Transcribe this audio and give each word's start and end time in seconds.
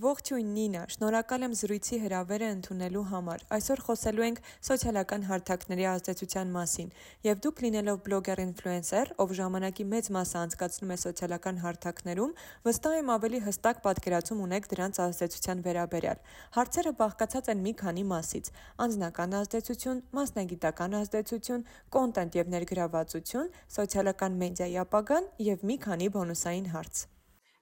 Ողջույն 0.00 0.52
Նինա, 0.56 0.82
շնորհակալ 0.94 1.42
եմ 1.44 1.54
զրույցի 1.60 1.96
հրավերը 2.00 2.46
ընդունելու 2.54 3.00
համար։ 3.10 3.42
Այսօր 3.56 3.80
խոսելու 3.84 4.24
ենք 4.26 4.38
սոցիալական 4.68 5.26
հարթակների 5.28 5.84
ազդեցության 5.90 6.54
մասին, 6.54 6.88
եւ 7.26 7.42
դուք 7.44 7.60
լինելով 7.64 7.98
բլոգեր 8.06 8.42
ինֆլուենսեր, 8.46 9.12
ով 9.24 9.34
ժամանակի 9.40 9.86
մեծ 9.90 10.08
մասը 10.16 10.38
անցկացնում 10.40 10.94
է 10.94 10.98
սոցիալական 11.04 11.60
հարթակներում, 11.66 12.32
վստահ 12.70 12.96
եմ 13.00 13.12
ավելի 13.18 13.42
հստակ 13.50 13.84
պատկերացում 13.90 14.42
ունեք 14.46 14.72
դրանց 14.72 15.02
ազդեցության 15.04 15.62
վերաբերյալ։ 15.68 16.24
Հարցերը 16.56 16.96
բաղկացած 17.04 17.52
են 17.52 17.64
մի 17.68 17.76
քանի 17.84 18.08
մասից՝ 18.16 18.52
անձնական 18.88 19.38
ազդեցություն, 19.44 20.04
մասնագիտական 20.16 21.00
ազդեցություն, 21.04 21.68
կոնտենտ 22.00 22.40
եւ 22.40 22.52
ներգրավվածություն, 22.56 23.54
սոցիալական 23.76 24.44
մեդիայի 24.46 24.82
ապագան 24.86 25.32
եւ 25.52 25.70
մի 25.72 25.82
քանի 25.84 26.14
բոնուսային 26.16 26.70
հարց։ 26.78 27.08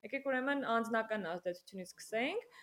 Եկեք 0.06 0.26
ուրեմն 0.30 0.60
անձնական 0.72 1.24
ազդեցությունից 1.26 1.88
սկսենք։ 1.90 2.58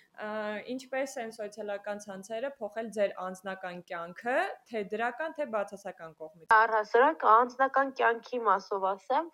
Ինչպես 0.72 1.16
են 1.24 1.34
սոցիալական 1.36 2.00
ցանցերը 2.06 2.52
փոխել 2.60 2.92
ձեր 2.96 3.14
անձնական 3.26 3.82
կյանքը, 3.90 4.36
թե 4.72 4.84
դրական, 4.94 5.36
թե 5.36 5.48
բացասական 5.56 6.16
կողմից։ 6.22 6.56
Առհասարակ 6.56 7.28
անձնական 7.34 7.94
կյանքի 8.00 8.42
մասով 8.48 8.88
ասեմ, 8.94 9.30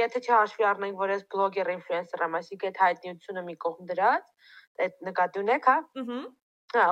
եթե 0.00 0.24
չհաշվի 0.24 0.68
առնենք, 0.72 1.00
որ 1.04 1.14
ես 1.18 1.28
բլոգեր 1.36 1.72
ինֆլուենսեր 1.76 2.26
եմ, 2.28 2.40
այսինքն 2.40 2.72
այդ 2.72 2.82
հայտնիությունը 2.86 3.46
մի 3.52 3.58
կողմ 3.68 3.92
դրած, 3.92 4.34
այդ 4.88 5.00
նկատի 5.10 5.44
ունեք, 5.44 5.72
հա։ 5.72 5.78
Ահա 6.04 6.20
Հա, 6.76 6.82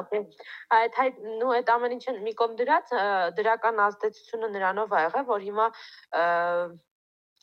Այդ 0.72 0.94
այդ 1.02 1.16
նու 1.36 1.50
այդ 1.52 1.70
ամեն 1.74 1.94
ինչը 1.96 2.12
մի 2.24 2.32
կողմ 2.40 2.54
դրած 2.60 2.92
դրական 3.36 3.80
ազդեցությունը 3.86 4.48
նրանով 4.54 4.94
ա 4.96 5.02
եղել, 5.02 5.26
որ 5.28 5.42
հիմա 5.44 5.66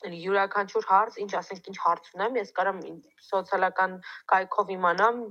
յուրաքանչյուր 0.04 0.86
հարց, 0.90 1.18
ինչ 1.24 1.32
ասենք, 1.40 1.70
ինչ 1.72 1.78
հարց 1.84 2.10
ունեմ, 2.18 2.36
ես 2.40 2.52
կարամ 2.58 2.82
սոցիալական 3.28 3.96
կայքով 4.34 4.74
իմանամ 4.76 5.22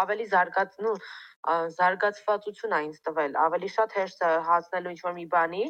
ավելի 0.00 0.26
զարգացնու 0.32 0.94
զարգացվածություն 1.76 2.74
է 2.78 2.80
ինձ 2.86 2.98
տվել, 3.08 3.36
ավելի 3.44 3.70
շատ 3.76 3.94
հեշտ 3.98 4.24
հասնելու 4.48 4.92
ինչ-որ 4.94 5.14
մի 5.18 5.26
բանի, 5.34 5.64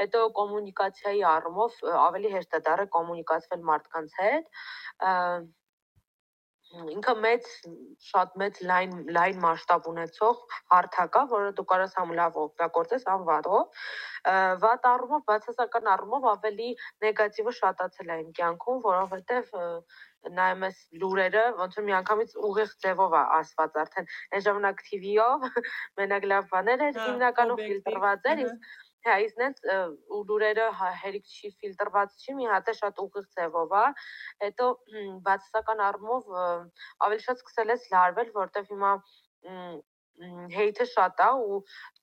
հետո 0.00 0.24
կոմունիկացիայի 0.40 1.22
առումով 1.34 1.78
ավելի 2.06 2.34
հեշտ 2.36 2.58
է 2.58 2.60
դառը 2.70 2.86
կոմունիկացվել 2.96 3.64
մարդկանց 3.70 4.18
հետ 4.22 4.52
ինքը 6.74 7.14
մեծ 7.22 7.46
շատ 8.06 8.32
մեծ 8.42 8.58
լայն 8.70 8.94
լայն 9.16 9.38
մասշտաբ 9.44 9.86
ունեցող 9.92 10.40
հարթակ 10.72 11.18
է, 11.20 11.22
որը 11.32 11.52
դու 11.58 11.66
կարաս 11.72 11.94
համ 12.00 12.12
լավ 12.18 12.38
օգտագործես, 12.42 13.06
համ 13.10 13.22
վատով։ 13.28 13.84
Վատ 14.64 14.88
առումով, 14.90 15.22
բացասական 15.30 15.90
առումով 15.94 16.26
ավելի 16.32 16.70
նեգատիվը 17.06 17.54
շատացել 17.60 18.12
է 18.16 18.18
իմ 18.24 18.32
կյանքում, 18.40 18.82
որովհետև 18.88 19.54
նայում 20.36 20.64
ես 20.66 20.78
լուրերը, 21.00 21.44
ոնց 21.60 21.76
որ 21.78 21.86
միանգամից 21.86 22.32
ուղիղ 22.48 22.72
ձևով 22.82 23.14
է 23.14 23.22
ասված 23.36 23.78
արդեն։ 23.82 24.08
Այն 24.34 24.44
ժամանակ 24.46 24.82
TV-ով 24.88 25.46
մենակ 26.00 26.26
լավ 26.32 26.48
բաներ 26.54 26.84
էր, 26.88 26.98
հա, 26.98 27.06
հիմնականում 27.06 27.62
ֆիլտրված 27.62 28.28
էր, 28.32 28.42
իսկ 28.46 28.74
Հա, 29.06 29.16
իսկ 29.22 29.36
նենց 29.38 29.60
ու 30.16 30.20
լուրերը 30.28 30.66
հա, 30.78 30.86
հերիք 31.02 31.26
չի 31.30 31.50
ֆիլտրված 31.62 32.14
չի, 32.22 32.32
մի 32.38 32.48
հատ 32.52 32.70
է 32.72 32.74
շատ 32.78 33.02
ուղիղ 33.04 33.26
ձևով 33.36 33.74
է։ 33.80 33.84
Հետո 34.44 34.66
բացասական 35.28 35.82
առումով 35.88 36.32
ավելի 37.06 37.26
շատ 37.26 37.42
սկսել 37.42 37.74
ես 37.76 37.86
լարվել, 37.92 38.32
որտեվ 38.40 38.72
հիմա 38.74 38.92
հեյթը 40.52 40.86
շատ 40.90 41.20
է 41.22 41.28
ու 41.36 41.56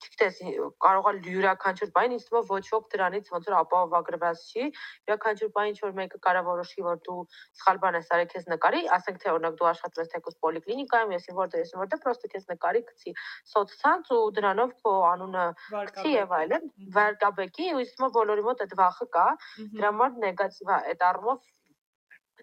չգիտես 0.04 0.40
կարող 0.86 1.08
է 1.10 1.14
յուրաքանչյուր 1.34 1.92
բան 1.98 2.16
ինձ 2.18 2.26
թվում 2.28 2.48
ոչ 2.50 2.66
ոք 2.74 2.88
դրանից 2.94 3.32
ոնց 3.34 3.48
որ 3.50 3.56
ապահովագրված 3.60 4.44
չի 4.54 4.64
յուրաքանչյուր 4.64 5.52
բան 5.58 5.70
ինչ 5.72 5.80
որ 5.84 5.96
մեկը 6.00 6.20
կարող 6.28 6.48
որոշի 6.50 6.86
որ 6.88 7.00
դու 7.08 7.18
սխալ 7.62 7.82
բան 7.86 7.98
ես 8.00 8.12
արել 8.18 8.30
քեզ 8.34 8.48
նկարի 8.54 8.84
ասենք 8.98 9.22
թե 9.24 9.32
օրինակ 9.34 9.58
դու 9.62 9.70
աշխատում 9.74 10.04
ես 10.04 10.14
թեկուզ 10.14 10.38
պոլիկլինիկայում 10.46 11.16
ես 11.18 11.28
որտեղ 11.40 11.64
ես 11.64 11.74
որտեղ 11.84 12.04
պրոստը 12.04 12.32
քեզ 12.34 12.48
նկարի 12.54 12.84
գցի 12.92 13.16
սոցցանց 13.54 14.14
ու 14.18 14.22
դրանով 14.38 14.76
քո 14.84 14.94
անունը 15.14 15.48
գցի 15.74 16.14
եւ 16.14 16.38
այլն 16.44 16.70
վարկաբեկի 17.00 17.72
ու 17.74 17.84
ինձ 17.84 17.98
թվում 17.98 18.16
բոլորի 18.20 18.48
մոտ 18.50 18.64
այդ 18.68 18.78
վախը 18.84 19.10
կա 19.18 19.28
դրա 19.74 19.94
համար 19.94 20.18
նեգատիվ 20.28 20.74
է 20.74 20.80
այդ 20.94 21.06
առումով 21.10 21.52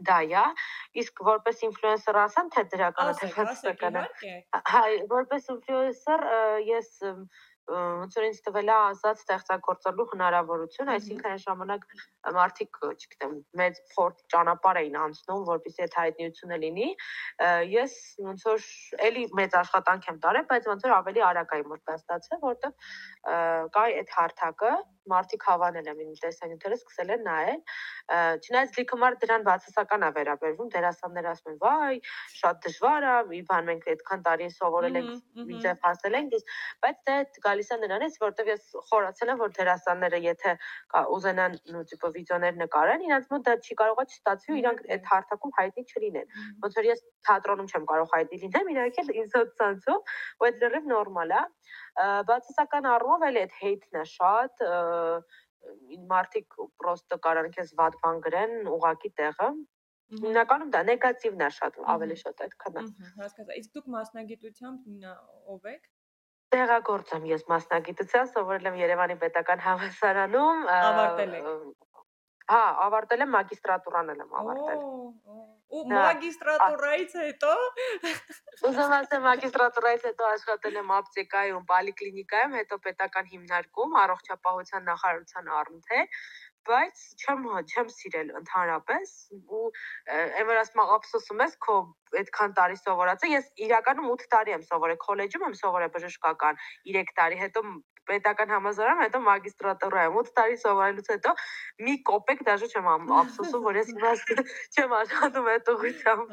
դա 0.09 0.19
է 0.41 0.47
իսկ 1.03 1.23
որպես 1.31 1.63
ինֆլուենսեր 1.69 2.19
ասեմ 2.25 2.51
թե 2.57 2.65
դրականը 2.75 3.15
թե 3.21 3.31
ֆեյսբուքը 3.37 3.93
հա 4.75 4.83
որպես 5.15 5.53
ինֆլուենսեր 5.55 6.27
ես 6.71 6.93
ոնց 7.71 8.17
որ 8.19 8.27
ինձ 8.27 8.39
տվել 8.47 8.71
է 8.71 8.75
ազատ 8.75 9.21
ստեղծագործելու 9.21 10.07
հնարավորություն, 10.11 10.91
այսինքն 10.95 11.29
այն 11.31 11.41
ժամանակ 11.45 11.85
մարդիկ, 12.37 12.79
չգիտեմ, 12.91 13.35
մեծ 13.61 13.81
ֆորտ 13.95 14.23
ճանապարհ 14.35 14.81
էին 14.81 14.99
անցնում, 15.05 15.45
որպեսզի 15.51 15.85
այդ 15.87 15.97
հայտնիությունը 16.01 16.59
լինի։ 16.65 16.89
Ես 17.75 17.97
ոնց 18.27 18.47
որ 18.51 18.67
էլի 19.11 19.25
մեծ 19.41 19.57
աշխատանք 19.61 20.11
եմ 20.11 20.21
տարել, 20.27 20.49
բայց 20.51 20.71
ոնց 20.73 20.87
որ 20.89 20.97
ավելի 20.99 21.25
արագ 21.31 21.55
եմ 21.61 21.77
ստացել, 22.01 22.43
որտեղ 22.49 22.75
կա 23.77 23.87
այդ 24.01 24.15
հարթակը, 24.19 24.73
մարդիկ 25.11 25.45
հավանել 25.49 25.89
են 25.91 26.01
իմ 26.05 26.13
տեսանյութերը, 26.21 26.77
սկսել 26.81 27.13
են 27.15 27.23
նայել։ 27.27 27.61
Չնայած 28.45 28.77
լիքը 28.81 28.99
մարդ 29.01 29.21
դրան 29.25 29.45
բացասական 29.49 30.05
է 30.05 30.11
վերաբերվում, 30.17 30.69
դերասանները 30.75 31.31
ասում 31.31 31.51
են՝ 31.51 31.59
«Վայ, 31.65 31.95
շատ 32.41 32.61
դժվար 32.67 33.07
է, 33.11 33.15
մի 33.31 33.41
բան 33.51 33.69
մենք 33.71 33.89
այդքան 33.91 34.25
տարի 34.29 34.49
սովորել 34.61 34.99
ենք, 35.01 35.11
միջև 35.51 35.85
հասել 35.87 36.19
ենք», 36.21 36.37
բայց 36.85 37.01
դա 37.11 37.17
գալիս 37.47 37.71
է 37.71 37.79
նրանից, 37.81 38.19
որտեվ 38.25 38.51
ես 38.51 38.63
խորացել 38.91 39.33
եմ, 39.35 39.41
որ 39.41 39.55
դերասանները 39.61 40.21
եթե 40.27 40.55
ուզենան 41.17 41.57
նո 41.75 41.83
տիպը 41.91 42.11
վիդեոներ 42.17 42.55
նկարեն, 42.61 43.05
իրancs 43.09 43.31
մոտ 43.31 43.47
դա 43.49 43.55
չի 43.65 43.79
կարողա 43.81 44.05
չստացվի, 44.11 44.59
իրանք 44.61 44.83
այդ 44.97 45.09
հարթակում 45.11 45.55
հայտնի 45.61 45.85
չլինեն։ 45.91 46.35
Ոնց 46.65 46.79
որ 46.81 46.89
ես 46.91 47.05
թատրոնում 47.31 47.71
չեմ 47.71 47.85
կարող 47.91 48.11
հայտնի 48.15 48.41
լինեմ, 48.45 48.71
իրանք 48.75 49.01
էլ 49.01 49.13
ինձ 49.21 49.35
սոցցանցում, 49.37 50.01
ու 50.41 50.49
այդ 50.51 50.65
լրիվ 50.65 50.91
նորմալ 50.91 51.35
է։ 51.41 51.43
Բացասական 52.31 52.89
առումով 52.95 53.27
էլ 53.31 53.43
այդ 53.43 53.59
հեյթն 53.61 54.01
է 54.01 54.07
շատ 54.15 54.65
մարդիկ 56.15 56.57
պրոստը 56.81 57.21
կարան 57.27 57.53
քեզ 57.57 57.75
վատ 57.81 58.01
բան 58.05 58.25
գրեն 58.27 58.55
ուղակի 58.77 59.11
տեղը 59.21 59.51
Հիմնականում 60.11 60.71
դա 60.75 60.81
նեգատիվն 60.89 61.43
է 61.47 61.49
շատ 61.55 61.77
ավելի 61.93 62.17
շատ 62.21 62.41
այդքան 62.45 62.79
է։ 62.81 62.83
Հասկացա։ 63.21 63.57
Իսկ 63.61 63.77
դուք 63.77 63.91
մասնագիտությամբ 63.95 65.05
ով 65.55 65.69
եք։ 65.71 65.85
Տեղագործ 66.51 67.13
եմ 67.15 67.29
ես 67.31 67.45
մասնագիտության, 67.53 68.31
սովորել 68.33 68.69
եմ 68.71 68.79
Երևանի 68.81 69.17
պետական 69.23 69.63
համալսարանում։ 69.67 70.65
Ավարտել 70.79 71.37
եք։ 71.39 71.47
Հա, 72.51 72.63
ավարտել 72.89 73.25
եմ 73.25 73.33
մագիստրատուրան 73.37 74.13
եմ 74.17 74.37
ավարտել։ 74.43 74.85
Ու 75.71 75.83
մագիստրատուրայից 75.91 77.13
հետո 77.21 77.51
Ուզում 78.71 78.95
ասեմ 78.97 79.23
մագիստրատուրայից 79.27 80.07
հետո 80.09 80.27
աշխատել 80.31 80.79
եմ 80.81 80.91
ապտեկայում, 80.97 81.67
պոլիկլինիկայում, 81.71 82.57
հետո 82.59 82.79
պետական 82.87 83.29
հիմնարկում, 83.35 83.95
առողջապահության 84.03 84.89
նախարարության 84.91 85.53
առընթեր 85.61 86.25
բայց 86.69 87.03
չեմ 87.25 87.47
չեմ 87.61 87.89
սիրել 87.95 88.33
ընդհանրապես 88.41 89.13
ու 89.59 89.63
այն 90.17 90.49
որ 90.51 90.61
ասում 90.63 90.83
ափսոսում 90.97 91.43
ես 91.45 91.55
քո 91.67 91.77
այդքան 92.21 92.55
տարի 92.59 92.77
սովորածը 92.81 93.31
ես 93.33 93.49
իրականում 93.67 94.11
8 94.15 94.27
տարի 94.35 94.55
եմ 94.57 94.67
սովորել 94.69 95.01
քոլեջում 95.05 95.47
եմ 95.49 95.57
սովորել 95.61 95.93
բժշկական 95.97 96.61
3 96.91 97.15
տարի 97.21 97.41
հետո 97.45 97.65
պետական 98.09 98.51
համալսարանում, 98.55 99.03
հետո 99.05 99.21
մագիստրատուրայում 99.27 100.17
8 100.21 100.33
տարի 100.39 100.57
սովորելուց 100.63 101.11
հետո 101.15 101.35
մի 101.87 101.95
կոպեկ 102.11 102.43
դաժե 102.49 102.69
չեմ 102.71 102.89
ափսոսում, 103.21 103.65
որ 103.67 103.79
ես 103.81 103.91
հիմա 103.95 104.13
չեմ 104.75 104.95
աշխատում 105.01 105.51
այդ 105.53 105.71
ուղղությամբ։ 105.75 106.33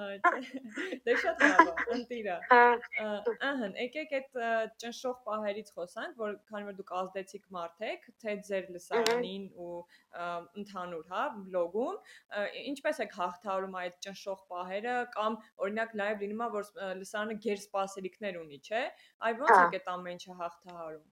Դե 1.07 1.15
շատ 1.23 1.43
լավ 1.47 1.83
ընտիրա։ 1.97 2.37
հա։ 2.51 2.63
Ահա, 3.49 3.69
եկեք 3.83 4.15
այդ 4.19 4.39
ճնշող 4.83 5.17
պահերից 5.27 5.71
խոսանք, 5.77 6.15
որ 6.21 6.37
քանի 6.51 6.69
որ 6.69 6.77
դուք 6.79 6.93
ազդեցիկ 7.01 7.45
մարդ 7.57 7.85
եք, 7.91 8.07
թե 8.23 8.37
ձեր 8.49 8.71
լսարանին 8.77 9.45
ու 9.67 9.77
ընդհանուր, 10.63 11.05
հա, 11.11 11.25
բլոգում, 11.47 11.99
ինչպես 12.73 13.01
եք 13.05 13.17
հաղթահարում 13.17 13.77
այդ 13.83 13.99
ճնշող 14.07 14.41
պահերը 14.53 14.95
կամ 15.17 15.37
օրինակ 15.67 15.93
լայվ 16.01 16.25
լինում 16.25 16.45
է 16.47 16.49
որ 16.57 16.71
լսարանը 17.03 17.37
գեր 17.47 17.61
սպասելիքներ 17.67 18.41
ունի, 18.41 18.61
չէ՞։ 18.65 18.83
Այ 19.27 19.37
ո՞նց 19.37 19.53
եք 19.57 19.77
այդ 19.81 19.93
ամեն 19.97 20.17
ինչը 20.17 20.37
հաղթահարում 20.41 21.05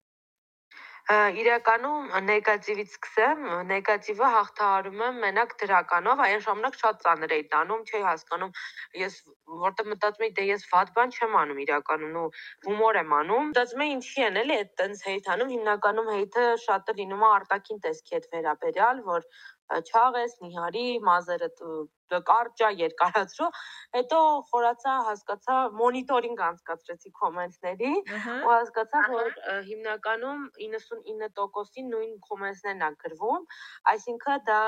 իրականում 1.06 2.06
նեգատիվից 2.26 2.94
սկսեմ, 2.96 3.42
նեգատիվը 3.70 4.30
հաղթահարում 4.36 5.02
եմ 5.06 5.20
մենակ 5.22 5.52
դրականով, 5.62 6.24
այն 6.26 6.40
ժամանակ 6.46 6.78
շատ 6.82 7.04
ծանր 7.06 7.36
էի 7.36 7.44
տանում, 7.52 7.84
չէի 7.86 8.02
հասկանում, 8.06 8.54
ես 9.02 9.18
որտեղ 9.66 9.90
մտածում 9.92 10.26
էի, 10.26 10.34
դե 10.40 10.46
ես 10.50 10.66
վատ 10.74 10.94
բան 10.98 11.14
չեմ 11.14 11.38
անում 11.46 11.62
իրականում 11.66 12.18
ու 12.22 12.26
հումոր 12.66 13.00
եմ 13.06 13.14
անում։ 13.22 13.52
Մտածում 13.54 13.86
էի 13.86 13.94
ինչի 13.96 14.26
են 14.26 14.40
էլի 14.42 14.58
այդ 14.66 14.72
տենց 14.82 15.06
հեյթ 15.06 15.30
անում, 15.36 15.54
հիմնականում 15.56 16.10
հեյթը 16.16 16.46
շատը 16.66 16.98
լինում 17.06 17.26
է 17.26 17.30
արտաքին 17.36 17.84
տեսքի 17.86 18.16
հետ 18.18 18.28
վերաբերյալ, 18.34 19.04
որ 19.14 19.30
չաղ 19.74 20.18
ես, 20.22 20.34
նիհարի, 20.46 20.88
մազերդ 21.06 21.62
կարճա, 22.06 22.68
երկարացրու, 22.80 23.48
հետո 23.96 24.20
խորացա, 24.50 24.94
հասկացա, 25.08 25.56
մոնիտորինգ 25.80 26.44
անցկացրեցի 26.48 27.12
կոմենտների 27.20 27.94
ու 27.96 28.52
հասկացա, 28.52 29.02
որ 29.14 29.32
հիմնականում 29.70 30.44
99%-ին 30.68 31.90
նույն 31.96 32.14
կոմենտներն 32.30 32.86
են 32.90 32.98
գրվում, 33.02 33.50
այսինքն 33.94 34.46
դա 34.52 34.62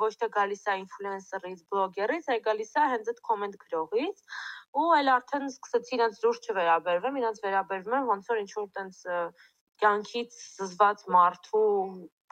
ոչ 0.00 0.12
թե 0.22 0.30
գալիս 0.38 0.64
է 0.64 0.76
ինֆլուենսերից, 0.82 1.64
բլոգերից, 1.74 2.32
այլ 2.32 2.42
գալիս 2.48 2.72
է 2.72 2.88
հենց 2.94 3.12
այդ 3.12 3.22
կոմենտ 3.28 3.60
գրողից 3.66 4.26
ու 4.72 4.88
այլ 4.96 5.12
արդեն 5.18 5.48
սկսեցի 5.52 5.96
իրենց 5.98 6.22
դուրս 6.24 6.42
չվերաբերվեմ, 6.48 7.18
իրենց 7.20 7.42
վերաբերվում 7.44 7.98
եմ 8.00 8.12
ոնց 8.12 8.32
որ 8.32 8.42
ինչ 8.42 8.52
որ 8.56 8.68
տենց 8.78 9.02
կյանքից 9.82 10.34
զզված 10.62 11.00
մարդու 11.10 11.68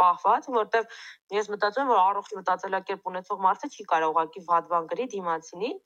պահված, 0.01 0.49
որտեվ 0.57 1.01
ես 1.39 1.51
մտածում 1.55 1.85
եմ, 1.85 1.91
որ 1.95 2.01
առողջ 2.05 2.37
մտածելակերպ 2.41 3.11
ունեցող 3.13 3.43
մարդը 3.47 3.71
չի 3.75 3.87
կարող 3.95 4.15
ուղակի 4.15 4.45
վատ 4.51 4.71
բան 4.75 4.89
գրի 4.95 5.11
դիմացինին, 5.17 5.83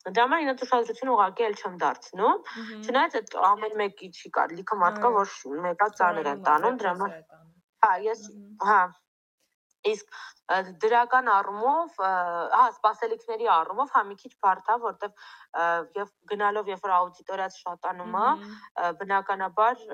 Դրա 0.00 0.22
համար 0.24 0.42
ինձ 0.46 0.62
ուշադրություն 0.64 1.10
ուղղակի 1.12 1.44
էլ 1.44 1.56
չեմ 1.60 1.74
դարձնում։ 1.80 2.46
Չնայած 2.88 3.16
այդ 3.18 3.34
ամեն 3.50 3.74
մեկի 3.80 4.06
չի 4.16 4.30
կար, 4.36 4.54
լիքը 4.56 4.78
մարդ 4.80 5.00
կա, 5.02 5.10
որ 5.16 5.34
մեկա 5.66 5.88
ծանր 5.98 6.30
են 6.30 6.40
տանում, 6.46 6.78
դրա 6.80 6.92
համար 6.94 7.18
Հա, 7.84 7.90
ես 8.06 8.22
հա 8.64 8.80
Իսկ 9.88 10.16
դրական 10.82 11.28
առումով, 11.32 11.94
հա, 12.00 12.64
սպասելիքների 12.74 13.46
առումով 13.48 13.92
հա 13.94 14.02
մի 14.08 14.16
քիչ 14.22 14.32
բարդ 14.44 14.66
է, 14.74 14.76
որտեվ 14.82 15.22
եւ 16.00 16.10
գնալով 16.32 16.68
երբ 16.72 16.82
որ 16.84 16.92
աուդիտորիաց 16.96 17.56
շատանում 17.62 18.18
է, 18.20 18.26
բնականաբար 19.00 19.86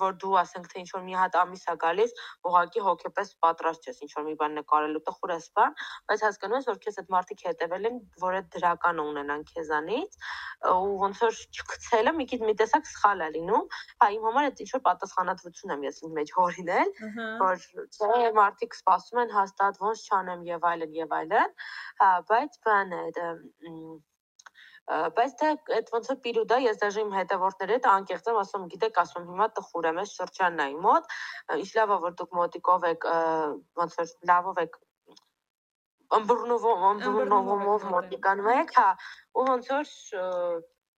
որ 0.00 0.16
դու 0.22 0.34
ասենք 0.42 0.68
թե 0.72 0.80
ինչ 0.82 0.88
որ 0.94 1.02
մի 1.08 1.14
հատ 1.18 1.36
ամիս 1.42 1.62
է 1.72 1.74
գալիս, 1.84 2.12
ուղղակի 2.48 2.82
հոգեպես 2.88 3.30
պատրաստ 3.44 3.88
ես 3.88 4.00
ինչ 4.04 4.10
որ 4.18 4.26
մի 4.28 4.34
բան 4.42 4.56
նկարելու, 4.58 5.02
տխուր 5.08 5.32
ես 5.34 5.46
բան, 5.58 5.76
բայց 6.10 6.24
հասկանում 6.28 6.58
ես 6.58 6.68
որ 6.68 6.80
քեզ 6.84 6.98
այդ 7.02 7.12
մարդիկ 7.14 7.44
հետևել 7.48 7.88
են, 7.88 8.00
որ 8.24 8.38
այդ 8.38 8.50
դրականը 8.58 9.06
ունենան 9.12 9.44
քեզանից, 9.52 10.18
ու 10.68 10.92
ոնց 11.04 11.22
որ 11.24 11.40
չգցելը 11.58 12.14
մի 12.18 12.28
քիչ 12.32 12.40
մի 12.48 12.54
տեսակ 12.62 12.90
սխալ 12.92 13.24
է 13.24 13.30
լինում։ 13.38 13.64
Հա, 14.02 14.10
իմ 14.18 14.28
համար 14.28 14.50
այդ 14.50 14.62
ինչ 14.64 14.70
որ 14.76 14.84
պատասխանատվություն 14.88 15.74
եմ 15.78 15.86
ես 15.88 16.02
իմ 16.08 16.14
մեջ 16.18 16.34
հորինել, 16.38 16.92
որ 17.44 17.64
չէ, 17.88 18.20
մարդիկ 18.38 18.78
սպասում 18.78 19.22
են 19.24 19.34
հաստատ 19.38 19.82
ոնց 19.86 20.04
չանեմ 20.08 20.46
եւ 20.52 20.68
այլն 20.72 20.98
եւ 20.98 21.16
այլն։ 21.22 21.56
Հա, 22.02 22.12
բայց 22.32 22.60
բան 22.68 22.94
է, 22.98 23.04
բայց 24.88 25.32
դե 25.40 25.48
այդ 25.76 25.90
ոնց 25.92 26.06
որ 26.08 26.18
պիրուդ 26.24 26.52
է, 26.56 26.58
ես 26.64 26.78
դաժե 26.82 27.02
իմ 27.04 27.10
հետևորդների 27.18 27.74
հետ 27.76 27.88
անկեղծ 27.92 28.28
եմ 28.32 28.38
ասում, 28.42 28.62
գիտեք, 28.72 29.00
ասում 29.02 29.26
հիմա 29.32 29.48
տխուր 29.58 29.88
եմ, 29.90 29.98
այս 30.02 30.14
շրջանն 30.18 30.62
իմ 30.72 30.80
մոտ, 30.86 31.10
ինչ 31.58 31.68
լավ 31.78 31.92
է 31.92 31.98
որ 32.04 32.14
դուք 32.20 32.32
մոտիկով 32.38 32.86
եք, 32.88 33.06
ոնց 33.82 33.98
որ 33.98 34.14
լավով 34.32 34.62
եք 34.64 34.78
ըմբռնովով, 36.18 36.84
ըմբռնովով 36.88 37.86
մոտիկանում 37.92 38.50
եք, 38.54 38.74
հա, 38.78 38.88
ու 39.36 39.46
ոնց 39.52 39.72
որ 39.76 39.92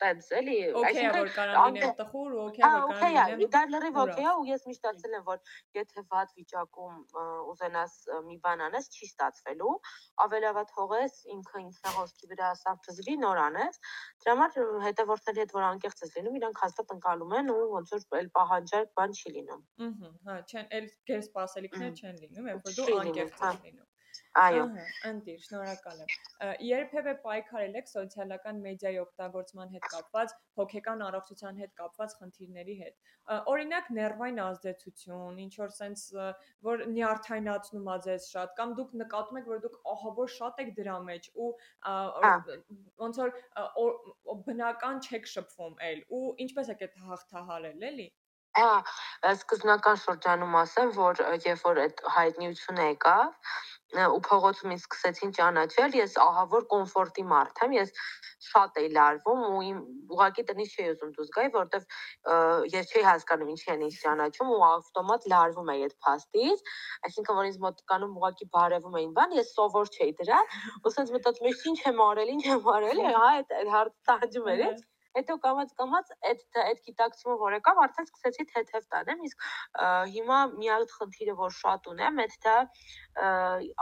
տենց 0.00 0.28
էլի 0.40 0.56
այսինքն 0.80 1.16
որ 1.20 1.30
կարան 1.36 1.76
լինեն 1.76 1.94
տխուր 2.00 2.36
ու 2.36 2.42
օքեյ 2.44 2.64
որ 2.70 2.94
կարան 3.00 3.30
լինեն 3.30 3.52
դա 3.54 3.62
լրիվ 3.74 3.98
օքեյ 4.02 4.28
է 4.30 4.34
ու 4.40 4.46
ես 4.50 4.64
միշտ 4.70 4.88
ասել 4.90 5.16
եմ 5.18 5.24
որ 5.28 5.52
եթե 5.78 6.04
վատ 6.14 6.32
վիճակում 6.40 6.96
ուզենաս 7.52 7.96
մի 8.28 8.38
բան 8.46 8.64
անես 8.68 8.90
չի 8.94 9.10
ստացվելու 9.10 9.74
ավելավա 10.26 10.64
թողես 10.72 11.18
ինքը 11.36 11.62
ինքնահոսքի 11.64 12.30
վրա 12.32 12.48
ասավ 12.56 12.80
ծզվի 12.88 13.18
նոր 13.26 13.42
անես 13.44 13.80
դրա 14.24 14.36
համար 14.40 14.82
հետևորդների 14.86 15.44
հետ 15.44 15.54
որ 15.58 15.68
անկեղծ 15.70 16.02
ես 16.06 16.16
լինում 16.18 16.40
իրանք 16.40 16.64
հաստատ 16.64 16.96
ընկալում 16.96 17.36
են 17.40 17.54
ու 17.56 17.60
ոնց 17.76 17.94
որ 17.96 18.20
էլ 18.22 18.32
պահանջարկ 18.40 18.96
բան 19.00 19.16
չի 19.20 19.36
լինում 19.36 19.62
ըհը 19.90 20.12
հա 20.30 20.40
չեն 20.50 20.74
էլ 20.80 20.90
գեր 21.10 21.22
սպասելիքներ 21.28 21.94
չեն 22.00 22.20
լինում 22.24 22.52
երբ 22.54 22.68
որ 22.70 22.76
դու 22.80 23.00
անկեղծ 23.04 23.46
ես 23.46 23.64
լինում 23.68 23.89
Այո։ 24.38 24.64
Ընտիր, 25.08 25.38
շնորհակալ 25.42 26.02
եմ։ 26.02 26.10
Երբևէ 26.62 27.14
պայքարել 27.24 27.72
եք 27.80 27.88
սոցիալական 27.90 28.60
մեդիայի 28.66 29.00
օգտագործման 29.02 29.72
հետ 29.74 29.88
կապված, 29.94 30.34
հոգեկան 30.60 31.02
առողջության 31.06 31.58
հետ 31.62 31.72
կապված 31.80 32.14
խնդիրների 32.20 32.76
հետ։ 32.82 33.10
Օրինակ, 33.54 33.90
ներվային 33.98 34.38
ազդեցություն, 34.44 35.40
ինչ 35.46 35.50
որ 35.62 35.74
sense, 35.74 36.06
որ 36.70 36.86
նյարդայնացնում 36.94 37.90
ա 37.90 37.98
ձեզ 38.06 38.30
շատ, 38.36 38.54
կամ 38.60 38.76
դուք 38.78 38.94
նկատում 39.02 39.42
եք, 39.42 39.50
որ 39.50 39.60
դուք 39.66 39.76
ահավոր 39.96 40.32
շատ 40.38 40.62
եք 40.62 40.72
դրա 40.78 40.96
մեջ 41.10 41.28
ու 41.34 41.50
ոնց 43.02 43.20
որ 43.24 43.36
բնական 44.46 45.04
չեք 45.10 45.30
շփվում 45.34 45.76
էլ 45.90 46.02
ու 46.20 46.24
ինչպես 46.46 46.74
եք 46.76 46.86
այդ 46.86 46.98
հաղթահարել, 47.10 47.86
էլի։ 47.90 48.10
Հա, 48.58 48.70
սկզբնական 49.30 49.98
շրջանում 50.04 50.56
ասեմ, 50.60 50.88
որ 50.96 51.20
երբ 51.44 51.60
որ 51.66 51.78
այդ 51.84 52.00
հայտնիությունը 52.16 52.86
եկավ, 52.88 53.36
ու 53.90 54.20
փողոցում 54.22 54.72
ինձ 54.74 54.82
սկսեցին 54.84 55.32
ճանաչել, 55.36 55.94
ես 55.98 56.12
ահավոր 56.22 56.66
կոմֆորտի 56.70 57.24
մարդ 57.30 57.62
եմ, 57.64 57.72
ես 57.74 57.90
շատ 58.50 58.78
էի 58.82 58.90
լարվում 58.94 59.40
ու 59.46 59.62
իմ 59.66 59.80
ուղակի 60.14 60.44
տնից 60.50 60.76
չէի 60.76 60.86
ուզում 60.92 61.10
դուրս 61.16 61.32
գայի, 61.36 61.50
որովհետև 61.56 62.70
ես 62.74 62.92
չէի 62.94 63.04
հասկանում 63.08 63.50
ինչի 63.54 63.72
են 63.74 63.82
ինձ 63.88 63.98
ճանաչում 64.04 64.52
ու 64.54 64.62
ավտոմատ 64.70 65.26
լարվում 65.34 65.72
էի 65.74 65.84
այդ 65.88 65.96
փաստից, 66.06 66.64
այսինքն 67.10 67.40
որ 67.40 67.50
ինձ 67.50 67.58
մոտկանում 67.66 68.16
ուղակի 68.20 68.48
բարևում 68.54 68.96
էին 69.00 69.12
բան, 69.18 69.36
ես 69.40 69.52
սովոր 69.58 69.92
չէի 69.98 70.14
դրա, 70.22 70.40
ու 70.80 70.94
ասենց 70.94 71.12
մտածում 71.18 71.50
էի, 71.50 71.58
ինչ 71.70 71.78
եմ 71.90 72.02
արել, 72.06 72.32
ինչ 72.38 72.44
եմ 72.54 72.72
արել, 72.76 73.04
հա, 73.10 73.26
այդ 73.34 73.54
հարց 73.74 73.94
տանջում 74.10 74.50
էր, 74.54 74.64
Հետո 75.18 75.34
կամած 75.44 75.70
կամած 75.80 76.10
այդ 76.30 76.58
այդ 76.62 76.80
գիտակցումը 76.86 77.34
որ 77.40 77.56
եկավ, 77.56 77.80
արդեն 77.84 78.06
սկսեցի 78.08 78.46
թեթև 78.50 78.84
տանեմ, 78.94 79.24
իսկ 79.28 79.46
հիմա 80.14 80.38
մի 80.52 80.70
հատ 80.70 80.94
խնդիրը 80.98 81.34
որ 81.40 81.56
շատ 81.56 81.88
ունեմ, 81.94 82.20
այդ 82.24 82.36
դա 82.46 82.54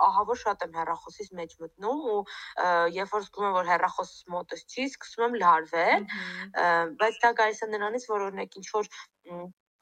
ահավոր 0.08 0.40
շատ 0.44 0.66
եմ 0.68 0.78
հեռախոսից 0.80 1.30
մեջ 1.40 1.54
մտնում 1.64 2.02
ու 2.14 2.18
երբ 2.96 3.14
որ 3.18 3.28
զգում 3.28 3.48
եմ 3.50 3.56
որ 3.58 3.70
հեռախոսս 3.74 4.26
մոտս 4.36 4.66
չի, 4.72 4.88
սկսում 4.94 5.26
եմ 5.28 5.38
լարվել, 5.44 6.08
բայց 7.04 7.22
դա 7.26 7.32
գալիս 7.42 7.64
է 7.68 7.72
նրանից, 7.76 8.08
որ 8.14 8.28
օրինակ 8.30 8.60
ինչ 8.62 8.68
որ 8.78 8.92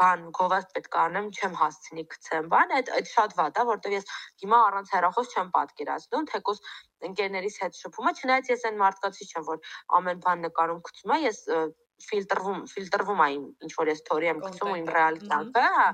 բան 0.03 0.27
գովաստ 0.39 0.75
պետք 0.77 0.97
է 0.97 1.01
անեմ, 1.03 1.29
չեմ 1.37 1.57
հասցնի 1.61 2.05
գցեմ 2.13 2.51
բան, 2.53 2.75
այդ 2.79 2.91
այդ 2.97 3.11
շատ 3.13 3.35
վատ 3.41 3.61
է, 3.61 3.65
որտեղ 3.71 3.97
ես 3.97 4.11
հիմա 4.45 4.61
առանց 4.67 4.93
հեռախոս 4.97 5.33
չեմ 5.37 5.51
պատկերացնում, 5.57 6.29
թեկուզ 6.33 6.63
ընկերներիս 7.11 7.59
հետ 7.65 7.81
շփումը, 7.81 8.13
չնայած 8.21 8.53
ես 8.53 8.67
այն 8.71 8.79
մարդկացի 8.83 9.29
չեմ, 9.33 9.49
որ 9.51 9.75
ամեն 10.01 10.23
բան 10.27 10.47
նկարում 10.47 10.81
գցում 10.91 11.17
եմ, 11.17 11.27
ես 11.27 11.43
ֆիլտրվում 12.07 12.65
ֆիլտրվում 12.71 13.21
է 13.25 13.29
ինչ 13.67 13.73
որ 13.81 13.91
ես 13.93 14.03
թորի 14.09 14.29
եմ 14.33 14.41
գցում 14.47 14.73
իմ 14.77 14.89
ռեալ 14.97 15.15
կյանքը, 15.23 15.63
հա, 15.77 15.87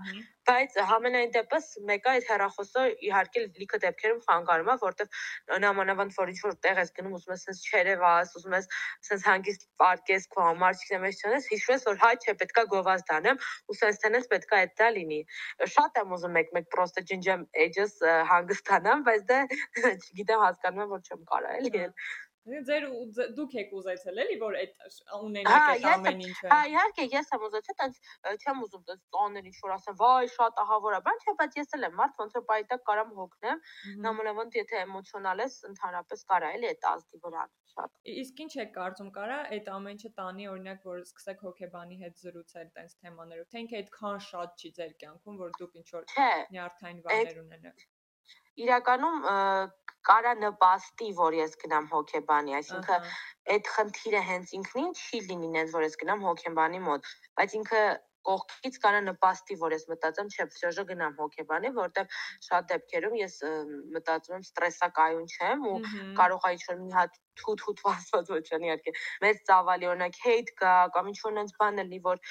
բայց 0.49 0.77
համենայն 0.91 1.33
դեպս 1.37 1.67
մեկը 1.89 2.11
այդ 2.13 2.25
հեռախոսը 2.31 2.83
իհարկե 3.09 3.43
լիքը 3.61 3.79
դեպքերում 3.85 4.23
խանգարում 4.27 4.71
է, 4.73 4.77
որտեվ 4.83 5.21
նամանավանդ 5.65 6.17
որ 6.19 6.33
ինչ 6.33 6.41
որ 6.47 6.57
տեղ 6.67 6.81
ես 6.83 6.93
գնում, 6.99 7.15
ուզում 7.19 7.35
ես 7.35 7.45
sense 7.47 7.63
չերևաս, 7.71 8.33
ուզում 8.41 8.57
ես 8.59 8.69
sense 9.09 9.29
հանգիստ 9.29 9.67
պարկես 9.83 10.27
քո 10.35 10.47
համար, 10.49 10.81
չգիտեմ, 10.83 11.07
ես 11.11 11.23
չանես, 11.23 11.49
հիշում 11.53 11.75
ես 11.77 11.87
որ 11.91 12.01
հայ 12.03 12.13
չէ, 12.23 12.37
պետքա 12.43 12.67
գովազ 12.75 13.07
դանեմ, 13.13 13.41
ու 13.71 13.79
sense 13.83 14.03
տենես 14.03 14.29
պետքա 14.35 14.61
այդ 14.63 14.75
դա 14.83 14.91
լինի։ 14.99 15.21
Շատ 15.77 16.03
եմ 16.03 16.17
ուզում 16.19 16.37
մեկ-մեկ 16.39 16.69
պրոստը 16.75 17.07
ջնջեմ 17.13 17.47
edges 17.67 17.97
հանգստանամ, 18.33 19.07
բայց 19.09 19.25
դե 19.31 19.41
չգիտեմ 20.03 20.45
հասկանում 20.49 20.85
եմ 20.87 20.93
որ 20.97 21.09
չեմ 21.09 21.25
կարա 21.33 21.57
էլի։ 21.63 21.87
Ձեր 22.43 22.85
դուք 23.39 23.53
եք 23.61 23.75
ուզեցել 23.79 24.17
էլի 24.19 24.37
որ 24.41 24.57
այդ 24.61 24.73
ունենաք 25.15 25.67
այդ 25.73 25.85
ամեն 25.91 26.23
ինչը։ 26.25 26.49
Հա, 26.53 26.57
իհարկե, 26.73 27.05
ես 27.13 27.29
եմ 27.37 27.45
ուզեցել, 27.47 27.77
տենց 27.83 28.01
չեմ 28.43 28.65
ուզում 28.67 28.83
տենց 28.89 29.05
տաներ 29.15 29.47
ինչ 29.51 29.55
որ 29.63 29.75
ասեմ, 29.77 29.97
վայ, 30.01 30.27
շատ 30.33 30.59
ահավոր 30.63 30.97
է, 30.97 31.01
բան 31.07 31.23
չէ, 31.23 31.35
բայց 31.43 31.59
ես 31.61 31.77
էլ 31.79 31.87
եմ 31.87 31.95
մարդ, 32.03 32.19
ոնց 32.23 32.35
որ 32.39 32.45
պայտակ 32.51 32.83
կարամ 32.91 33.15
հոգնեմ, 33.21 33.63
նամանավանդ 34.09 34.59
եթե 34.59 34.83
էմոցիոնալ 34.83 35.45
ես, 35.47 35.57
ընդհանրապես 35.71 36.27
կարա 36.35 36.51
էլի 36.59 36.71
այդ 36.73 36.91
ազդի 36.93 37.23
վրա 37.23 37.47
շատ։ 37.77 37.97
Իսկ 38.13 38.43
ինչ 38.43 38.53
եք 38.67 38.75
կարծում, 38.83 39.15
կարա 39.23 39.39
այդ 39.55 39.73
ամեն 39.79 39.97
ինչը 40.03 40.13
տանի 40.19 40.51
օրինակ, 40.57 40.85
որ 40.91 41.01
սկսեք 41.07 41.47
հոգեբանի 41.47 42.03
հետ 42.03 42.21
զրուցել 42.27 42.69
տենց 42.83 42.99
թեմաներով, 43.07 43.49
թե 43.55 43.63
ինքը 43.63 43.81
այդքան 43.83 44.23
շատ 44.29 44.63
չի 44.67 44.75
ձեր 44.83 44.95
կյանքում, 45.07 45.41
որ 45.47 45.59
դուք 45.63 45.81
ինչ 45.83 45.89
որ 45.95 46.13
նյարդային 46.59 47.03
բաներ 47.07 47.43
ունենաք 47.47 47.91
իրականում 48.61 49.23
կարա 50.09 50.33
նպաստի, 50.43 51.11
որ 51.19 51.37
ես 51.39 51.59
գնամ 51.65 51.91
հոկեբանի, 51.93 52.57
այսինքն 52.61 53.11
այդ 53.57 53.69
խնդիրը 53.75 54.23
հենց 54.31 54.55
ինքնին 54.61 54.95
չի 55.03 55.21
լինի 55.29 55.53
նենց, 55.59 55.77
որ 55.77 55.87
ես 55.89 56.01
գնամ 56.03 56.25
հոկեբանի 56.29 56.81
մոտ, 56.89 57.13
բայց 57.41 57.61
ինքը 57.63 57.83
կողքից 58.27 58.79
կարա 58.83 59.01
նպաստի, 59.07 59.57
որ 59.63 59.75
ես 59.75 59.85
մտածեմ, 59.91 60.29
չէ, 60.31 60.47
վсё 60.53 60.85
գնամ 60.91 61.17
հոկեբանի, 61.19 61.71
որտեվ 61.79 62.17
շատ 62.47 62.69
դեպքերում 62.73 63.17
ես 63.19 63.35
մտածում 63.97 64.37
եմ 64.37 64.45
ստրեսակայուն 64.47 65.27
չեմ 65.33 65.67
ու 65.73 65.75
կարող 66.21 66.47
է 66.47 66.53
ինչ-որ 66.57 66.81
մի 66.83 66.95
հատ 66.99 67.19
թութ-թութ 67.43 67.85
վասված 67.89 68.33
ոչ 68.37 68.43
չանի 68.47 68.71
իհարկե։ 68.71 68.95
Մեծ 69.27 69.45
ծավալի 69.51 69.91
օրինակ 69.93 70.19
հեյթ 70.23 70.55
կա 70.63 70.75
կամ 70.97 71.13
ինչ-որ 71.13 71.37
նենց 71.39 71.55
բան 71.63 71.81
լինի, 71.83 72.03
որ 72.07 72.25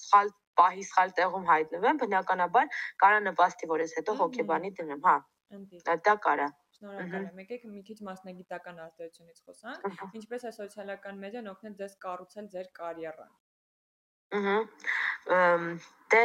սխալ 0.00 0.34
պահի 0.56 0.84
սխալ 0.88 1.10
տեղում 1.20 1.50
հայտնվեմ, 1.52 1.98
բնականաբար 2.02 2.76
կարա 3.04 3.18
նպաստի, 3.28 3.72
որ 3.72 3.84
ես 3.84 3.98
հետո 4.00 4.20
հոկեբանի 4.22 4.70
դնեմ, 4.80 5.02
հա։ 5.04 5.18
Դա 6.06 6.14
կարա։ 6.24 6.48
Շնորհակալ 6.76 7.26
եմ։ 7.26 7.42
Եկեք 7.42 7.66
մի 7.72 7.82
քիչ 7.90 7.98
մասնագիտական 8.08 8.80
արտադրությունից 8.86 9.44
խոսանք։ 9.48 10.16
Ինչպես 10.20 10.46
է 10.46 10.52
սոցիալական 10.56 11.20
մեդիան 11.26 11.52
օգնել 11.52 11.76
ձեզ 11.82 11.94
կառուցել 12.06 12.50
ձեր 12.56 12.72
կարիերան։ 12.80 13.36
Ահա։ 14.40 14.58
Դե 16.14 16.24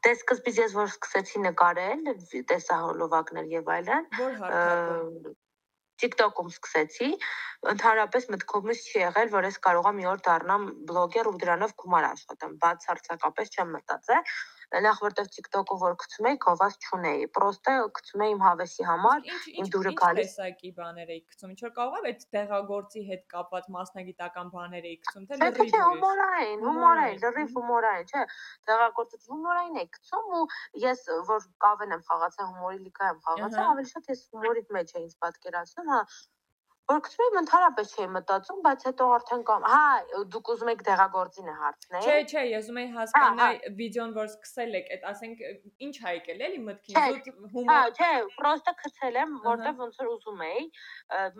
Դե 0.00 0.10
սկզբից 0.16 0.58
ես 0.62 0.74
որ 0.78 0.86
սկսեցի 0.88 1.40
նկարել, 1.44 2.06
տեսահոլովակներ 2.50 3.48
եւ 3.52 3.66
այլն։ 3.74 4.06
Որ 4.16 4.36
հարթակում 4.40 5.34
TikTok-ում 6.00 6.48
սկսեցի, 6.54 7.08
ընդհանրապես 7.72 8.26
մտքումս 8.34 8.84
չի 8.88 9.02
եղել, 9.02 9.32
որ 9.34 9.48
ես 9.50 9.58
կարողամ 9.66 9.98
մի 10.00 10.06
օր 10.12 10.22
դառնամ 10.28 10.64
բլոգեր 10.88 11.28
ու 11.30 11.34
դրանով 11.42 11.74
գումար 11.82 12.06
աշխատեմ։ 12.10 12.54
Բացարձակապես 12.62 13.52
չեմ 13.56 13.74
մտածել։ 13.76 14.32
նախ 14.70 14.98
որտեղ 15.02 15.28
TikTok-ը 15.34 15.76
որ 15.82 15.94
գցում 16.00 16.26
էի, 16.30 16.36
գովազ 16.44 16.74
չունեի։ 16.86 17.24
Պրոստը 17.34 17.72
գցում 17.96 18.22
էի 18.26 18.30
իմ 18.34 18.42
հավեսի 18.44 18.86
համար, 18.90 19.24
իմ 19.60 19.70
դուրը 19.74 19.92
գալիս։ 20.00 20.30
Ինչ 20.30 20.30
տեսակի 20.30 20.70
բաներ 20.78 21.10
էի 21.10 21.20
գցում։ 21.32 21.54
Ինչ 21.54 21.60
որ 21.64 21.72
կարող 21.80 22.06
է 22.06 22.12
այդ 22.12 22.24
դեղագործի 22.36 23.02
հետ 23.10 23.24
կապված 23.34 23.68
մասնագիտական 23.76 24.52
բաներ 24.54 24.88
էի 24.90 24.96
գցում, 25.02 25.26
թե 25.30 25.40
լրիվ։ 25.40 25.74
Չէ, 25.74 25.82
հումորային, 25.90 26.64
հումորային, 26.70 27.18
լրիվ 27.26 27.54
հումորային, 27.58 28.10
չէ։ 28.14 28.26
Դեղագործը 28.70 29.22
հումորային 29.30 29.80
էի 29.82 29.88
գցում 29.98 30.34
ու 30.40 30.44
ես 30.86 31.06
որ 31.34 31.48
կավեն 31.66 31.96
եմ 31.98 32.04
խաղացել, 32.10 32.50
հումորի 32.54 32.84
լիգա 32.86 33.10
եմ 33.10 33.24
խաղացել, 33.26 33.64
ավելի 33.70 33.90
շատ 33.94 34.12
ես 34.14 34.26
հումորի 34.30 34.68
մեջ 34.78 34.94
էի 35.00 35.08
ինձ 35.10 35.16
պատկերացնում, 35.26 35.90
հա 35.90 36.04
Որ 36.90 37.00
գցում 37.06 37.26
եմ 37.26 37.36
ընդհանրապես 37.40 37.90
չէի 37.94 38.06
մտածում, 38.16 38.60
բայց 38.66 38.84
հետո 38.88 39.06
արդեն 39.16 39.42
կամ 39.50 39.66
հա 39.70 39.82
դուք 40.34 40.48
ուզում 40.54 40.70
եք 40.72 40.80
դեղագործին 40.88 41.50
է 41.50 41.54
հարցնել։ 41.60 42.06
Չէ, 42.06 42.16
չէ, 42.30 42.42
ես 42.50 42.70
ուզում 42.70 42.80
եի 42.80 42.88
հասկանալ 42.96 43.38
հա, 43.40 43.50
հա։ 43.50 43.72
վիդեոն, 43.80 44.14
որ 44.16 44.30
սկսել 44.30 44.78
եք, 44.80 44.90
այդ 44.96 45.06
ասենք 45.10 45.44
ինչ 45.86 45.94
ա 46.00 46.14
եկել 46.16 46.42
էլի 46.46 46.60
մտքին, 46.66 47.20
դու 47.28 47.50
հումոր։ 47.54 47.70
Հա, 47.70 47.78
չէ, 47.94 48.10
պրոստը 48.40 48.74
գցել 48.80 49.20
եմ, 49.20 49.36
որտեվ 49.46 49.84
ոնց 49.84 50.00
որ 50.00 50.10
ուզում 50.10 50.42
էի, 50.50 50.64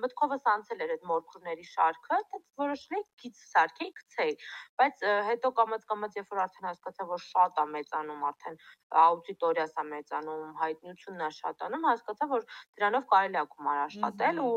մտքովս 0.05 0.47
անցել 0.55 0.85
էր 0.87 0.95
այդ 0.95 1.05
մորքուրների 1.11 1.67
շարքը, 1.71 2.21
դա 2.31 2.41
որոշել 2.63 2.99
էի 3.01 3.05
գիծ 3.25 3.43
սարքեի, 3.51 3.91
գցեի, 4.01 4.35
բայց 4.81 5.05
հետո 5.31 5.53
կամած 5.61 5.87
կամած 5.91 6.21
երբ 6.21 6.31
որ 6.31 6.43
արդեն 6.47 6.71
հասկացա, 6.71 7.09
որ 7.11 7.23
շատ 7.27 7.61
է 7.61 7.67
մեծանում 7.75 8.25
արդեն 8.31 8.61
աուդիտորիաս 9.01 9.75
է 9.81 9.85
մեծանում, 9.91 10.47
հայտնությունն 10.61 11.27
է 11.27 11.31
շատանում, 11.41 11.85
հասկացա, 11.91 12.29
որ 12.31 12.47
դրանով 12.81 13.05
կարելի 13.11 13.41
է 13.41 13.45
գումար 13.55 13.83
աշխատել 13.87 14.41
ու 14.45 14.55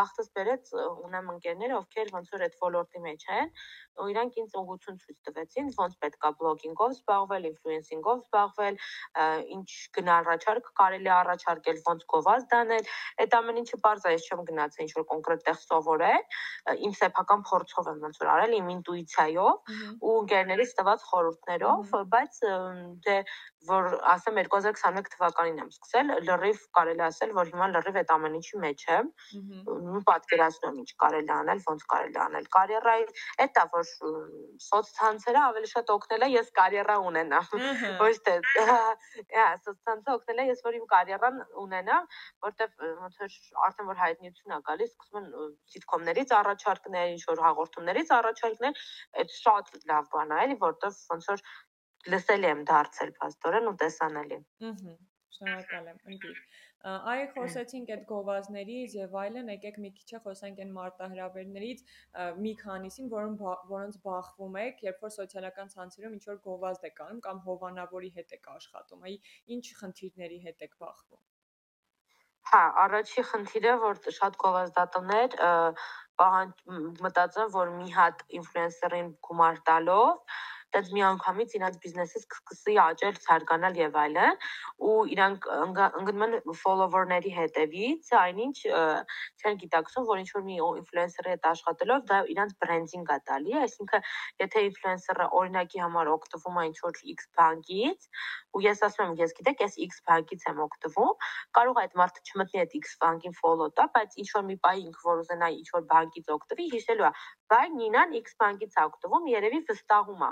բախտս 0.00 0.32
բերեց 0.40 0.72
ունեմ 1.06 1.30
ընկերներ, 1.36 1.76
ովքեր 1.80 2.12
ոնց 2.16 2.34
որ 2.34 2.44
այդ 2.46 2.58
ոլորտի 2.64 3.04
մեջ 3.06 3.26
են, 3.36 3.54
ու 4.00 4.08
իրանք 4.10 4.36
ինձ 4.40 4.54
ուղղություն 4.60 4.98
ցույց 5.00 5.18
տվեցին, 5.28 5.70
ոնց 5.76 5.96
պետք 6.00 6.26
է 6.26 6.30
բլոգինգով 6.40 6.92
զբաղվել, 6.96 7.48
ինֆլուենսինգով 7.50 8.20
զբաղվել, 8.20 8.78
ինչ 9.56 9.68
գնահառաչարկ 9.98 10.70
կարելի 10.80 11.10
առաջարկել, 11.20 11.80
ոնց 11.90 12.06
գովազ 12.14 12.46
դանել։ 12.54 12.90
Այդ 13.24 13.36
ամեն 13.40 13.60
ինչը 13.60 13.80
բարձ 13.84 14.06
է, 14.10 14.14
ես 14.16 14.28
չեմ 14.30 14.44
գնացել 14.50 14.84
ինչ 14.86 14.92
որ 14.96 15.06
կոնկրետ 15.10 15.44
տեղ 15.50 15.58
սովորել, 15.60 16.24
իմ 16.86 16.94
սեփական 17.00 17.44
փորձով 17.50 17.90
եմ 17.90 18.00
ոնց 18.06 18.20
որ 18.20 18.32
արել, 18.34 18.56
իմ 18.60 18.70
ինտուիցիայով 18.76 19.74
ու 20.00 20.16
ընկերներից 20.20 20.74
տված 20.80 21.06
խորհուրդներով, 21.10 21.94
բայց 22.14 22.40
դե 23.06 23.16
որ 23.68 23.90
ասեմ 24.14 24.40
2021 24.40 25.10
թվականին 25.14 25.60
եմ 25.60 25.70
սկսել, 25.74 26.12
լրիվ 26.28 26.60
կարելի 26.78 27.04
ասել, 27.10 27.34
որ 27.36 27.50
հիմա 27.52 27.66
լրիվ 27.74 27.98
այդ 28.00 28.12
ամեն 28.14 28.38
ինչի 28.40 28.60
մեջ 28.64 28.84
եմ։ 28.96 29.10
պատկերացնում 30.08 30.78
ինչ 30.82 30.90
կարելի 31.02 31.32
անել, 31.36 31.60
ոնց 31.66 31.84
կարելի 31.92 32.18
անել։ 32.24 32.46
Կարիերայի 32.56 33.06
էտա 33.44 33.64
որ 33.74 33.86
սոցցանցերը 34.66 35.40
ավելի 35.50 35.70
շատ 35.72 35.92
օգնել 35.94 36.26
է 36.26 36.28
ես 36.34 36.50
կարիերա 36.60 36.96
ունենամ։ 37.10 37.50
Ոչ 38.04 38.14
թե 38.26 38.34
հա, 38.70 39.48
սոցցանցը 39.66 40.14
օգնել 40.16 40.42
է 40.44 40.46
ես 40.50 40.62
որ 40.66 40.78
իմ 40.80 40.86
կարիերան 40.94 41.42
ունենամ, 41.64 42.08
որտեվ 42.46 42.86
ոնց 43.00 43.20
որ 43.24 43.36
արդեն 43.68 43.90
որ 43.90 44.00
հայտնիություն 44.04 44.56
է 44.56 44.60
գալիս, 44.70 44.94
սկսում 44.94 45.20
են 45.20 45.54
սիտկոմներից 45.74 46.34
առաջարկներ, 46.40 47.12
ինչ 47.16 47.22
որ 47.30 47.44
հաղորդումներից 47.46 48.14
առաջարկներ, 48.20 48.84
այդ 49.20 49.36
շատ 49.40 49.74
լավ 49.90 50.10
բան 50.14 50.34
է, 50.36 50.40
էլի, 50.46 50.58
որտեվ 50.64 51.02
ոնց 51.14 51.30
որ 51.34 51.44
լսելի 52.14 52.48
եմ 52.50 52.64
դարձել 52.70 53.10
փաստորեն 53.20 53.70
ու 53.70 53.76
տեսանելի։ 53.80 54.38
Ահա, 54.70 54.94
շնորհակալ 55.36 55.90
եմ, 55.90 55.98
ընկի։ 56.14 56.32
Այ 56.80 57.26
խոսեցինք 57.34 57.90
այդ 57.92 58.04
գովազներից 58.08 58.94
եւ 58.96 59.16
այլն, 59.22 59.48
եկեք 59.52 59.80
մի 59.84 59.90
քիչ 59.96 60.20
խոսենք 60.24 60.60
այն 60.64 60.70
մարտահրավերներից 60.76 61.82
մի 62.40 62.52
քանիսին, 62.60 63.10
որոն 63.12 63.34
որոնց 63.72 63.98
բախվում 64.04 64.56
եք, 64.62 64.80
երբ 64.88 65.04
որ 65.04 65.12
սոցիալական 65.16 65.72
ցանցերում 65.74 66.14
ինչ 66.16 66.24
որ 66.30 66.38
գովազդ 66.46 66.86
եք 66.88 67.02
անում 67.04 67.20
կամ 67.26 67.42
հովանավորի 67.48 68.10
հետ 68.16 68.32
եք 68.38 68.48
աշխատում, 68.54 69.04
այ 69.10 69.14
ինչ 69.56 69.64
խնդիրների 69.80 70.40
հետ 70.46 70.64
եք 70.68 70.78
բախվում։ 70.80 71.22
Հա, 72.50 72.62
առաջի 72.82 73.22
խնդիրը, 73.30 73.74
որ 73.84 74.00
շատ 74.16 74.38
գովազդատներ 74.40 75.36
պահանջ 76.20 76.64
մտածում, 77.04 77.52
որ 77.56 77.74
մի 77.76 77.92
հատ 77.98 78.24
ինֆլուենսերին 78.40 79.12
գումար 79.28 79.60
տալով 79.68 80.40
այդպես 80.70 80.90
միանգամից 80.94 81.54
իրաց 81.58 81.76
բիզնեսը 81.82 82.20
սկսի 82.20 82.74
աճել, 82.78 83.16
զարգանալ 83.26 83.78
եւ 83.80 83.96
այլն, 84.00 84.36
ու 84.86 84.98
իրանք 85.14 85.46
ընկնում 85.50 86.22
են 86.26 86.34
follower-ների 86.60 87.32
հետևից, 87.34 88.10
այնինչ 88.20 88.56
չեն 88.70 89.58
գիտակցում, 89.62 90.06
որ 90.10 90.20
ինչ 90.22 90.30
որ 90.36 90.44
մի 90.46 90.58
ինֆլուենսերի 90.60 91.30
հետ 91.34 91.48
աշխատելով 91.50 92.04
դա 92.10 92.18
իրանց 92.34 92.54
բրենդինգ 92.62 93.10
է 93.10 93.18
տալի, 93.30 93.56
այսինքն 93.66 94.06
եթե 94.44 94.64
ինֆլուենսերը 94.70 95.26
օրինակի 95.40 95.82
համար 95.84 96.12
օգտվում 96.14 96.60
է 96.60 96.64
ինչ 96.70 96.78
որ 96.86 97.02
X 97.10 97.28
բանկից, 97.40 98.08
ու 98.54 98.62
ես 98.70 98.84
ասում 98.86 99.10
եմ, 99.10 99.18
ես 99.20 99.34
գիտեք, 99.40 99.64
ես 99.66 99.74
X 99.90 100.00
բանկից 100.06 100.46
եմ 100.50 100.62
օգտվում, 100.70 101.12
կարող 101.58 101.80
է 101.80 101.84
այդ 101.84 101.98
մարդը 102.00 102.24
չմտնի 102.30 102.62
այդ 102.62 102.78
X 102.80 102.94
բանկին 103.02 103.36
follow 103.40 103.70
տա, 103.74 103.86
բայց 103.96 104.16
ինչ 104.22 104.28
որ 104.38 104.46
մի 104.50 104.56
բայ 104.64 104.76
ինքը 104.80 105.04
որ 105.10 105.22
ուզենա 105.24 105.50
ինչ 105.60 105.68
որ 105.74 105.84
բանկից 105.90 106.32
օգտվի, 106.36 106.66
հիշելու 106.74 107.06
է, 107.10 107.12
բայ 107.50 107.62
Նինան 107.80 108.16
X 108.20 108.36
բանկից 108.40 108.76
է 108.80 108.84
օգտվում, 108.90 109.30
երևի 109.34 109.60
վստահում 109.70 110.24
է։ 110.26 110.30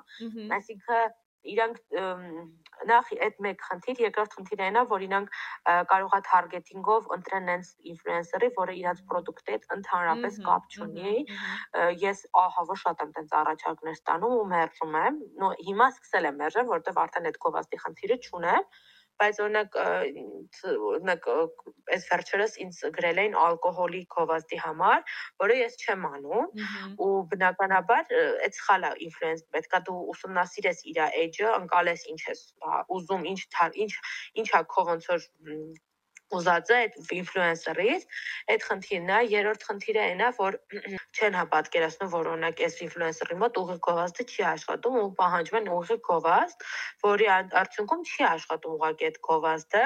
Այսինքն 0.58 1.16
իրանք 1.48 1.78
նախ 2.88 3.10
այդ 3.26 3.38
մեկ 3.44 3.62
խնդիր, 3.68 4.00
երկրորդ 4.04 4.34
խնդիրը 4.38 4.64
այնա, 4.68 4.82
որ 4.90 5.04
իրանք 5.06 5.38
կարող 5.92 6.16
է 6.18 6.20
targeting-ով 6.28 7.08
ընտրեն 7.16 7.50
այնց 7.54 7.70
ինֆլուենսերի, 7.92 8.50
որը 8.58 8.76
իրանց 8.80 9.02
product-ի 9.12 9.54
հետ 9.54 9.66
ընդհանրապես 9.76 10.38
կապ 10.48 10.76
չունի։ 10.76 11.14
Ես 12.04 12.22
ահա 12.42 12.66
որ 12.72 12.80
շատ 12.84 13.02
եմ 13.06 13.14
տենց 13.18 13.34
առաջարկներ 13.40 13.98
ստանում 13.98 14.36
ու 14.38 14.46
մերժում 14.54 15.00
եմ։ 15.02 15.18
Նո 15.42 15.50
հիմա 15.68 15.90
սկսել 15.94 16.30
եմ 16.30 16.40
մերժել, 16.42 16.70
որովհետև 16.74 17.02
արդեն 17.06 17.28
այդ 17.32 17.42
կովաստի 17.48 17.82
խնդիրը 17.86 18.20
չունեմ 18.28 18.70
բայց 19.22 19.40
օրինակ 19.44 19.78
օրինակ 20.88 21.28
այս 21.94 22.04
վերջերս 22.10 22.54
ինձ 22.64 22.78
գրել 22.98 23.20
էին 23.22 23.34
ալկոհոլի 23.42 24.02
գովազդի 24.14 24.60
համար, 24.64 25.02
որը 25.44 25.58
ես 25.58 25.78
չեմ 25.82 26.06
անում 26.10 26.62
ու 27.06 27.10
բնականաբար 27.32 28.14
այդ 28.18 28.58
սխալա 28.60 28.92
ինֆլուենս 29.08 29.44
պետքա 29.56 29.82
դու 29.88 29.98
ուսումնասիրես 30.14 30.84
իր 30.92 31.02
էջը, 31.24 31.48
անցալես 31.58 32.06
ինչ 32.14 32.22
ես 32.28 32.44
ուզում, 32.98 33.28
ինչ 33.32 33.40
ինչ 33.86 33.92
ինչա 34.44 34.62
քո 34.74 34.86
ոնց 34.92 35.12
որ 35.12 35.28
ուզած 36.36 36.70
է 36.72 36.76
այդ 36.78 36.96
ինֆլուենսերից, 37.18 38.06
այդ 38.52 38.64
խնդիրն 38.68 39.10
է, 39.16 39.18
երրորդ 39.32 39.66
խնդիրը 39.68 40.02
այն 40.04 40.22
է, 40.26 40.30
որ 40.38 40.58
չեն 41.16 41.38
հա 41.38 41.44
պատկերացնում, 41.54 42.12
որ 42.14 42.30
օրինակ 42.34 42.62
այս 42.68 42.78
ինֆլուենսերի 42.88 43.38
մոտ 43.42 43.60
ուղի 43.62 43.76
գովազդը 43.88 44.26
չի 44.28 44.46
աշխատում 44.52 44.98
ու 45.02 45.10
պահանջում 45.20 45.58
են 45.60 45.70
ուղի 45.78 45.98
գովազդ, 46.08 46.66
որի 47.08 47.28
արդյունքում 47.62 48.06
չի 48.12 48.28
աշխատում 48.28 48.78
ուղղակի 48.78 49.08
այդ 49.08 49.20
գովազդը 49.28 49.84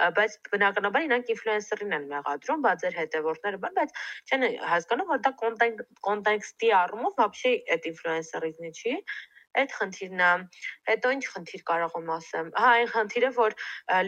բայց 0.00 0.36
բնականաբար 0.52 1.06
իրանք 1.06 1.30
ինֆլուենսերին 1.34 1.94
են 1.96 2.04
մեղադրում, 2.10 2.62
բա 2.64 2.72
ձեր 2.82 2.94
հետևորդները 3.00 3.58
բան, 3.64 3.74
բայց 3.78 3.90
չեն 4.30 4.44
հասկանում, 4.70 5.10
որ 5.10 5.20
դա 5.26 5.32
կոնտեքստի 6.08 6.70
առումով 6.80 7.16
բաբշե 7.20 7.52
այդ 7.76 7.88
ինֆլուենսերին 7.90 8.70
չի, 8.70 8.94
Այդ 9.58 9.72
խնդիրն 9.74 10.20
է։ 10.22 10.30
Հետո 10.90 11.12
ինչ 11.16 11.24
խնդիր 11.34 11.62
կարող 11.70 11.96
եմ 12.00 12.10
ասեմ։ 12.14 12.50
Հա, 12.54 12.68
այն 12.80 12.90
խնդիրը, 12.94 13.30
որ 13.38 13.56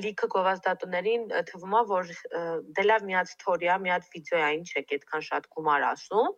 լիքը 0.03 0.29
գովազդատուներին 0.35 1.25
թվում 1.51 1.75
է, 1.79 1.83
որ 1.93 2.13
դե 2.79 2.85
լավ 2.87 3.07
մի 3.09 3.17
հատ 3.19 3.33
story-ա, 3.33 3.79
մի 3.83 3.93
հատ 3.95 4.09
վիդեո 4.15 4.39
է, 4.39 4.51
ինչ 4.61 4.69
եք 4.83 4.95
այդքան 4.99 5.27
շատ 5.29 5.49
գումար 5.57 5.87
ասում։ 5.91 6.31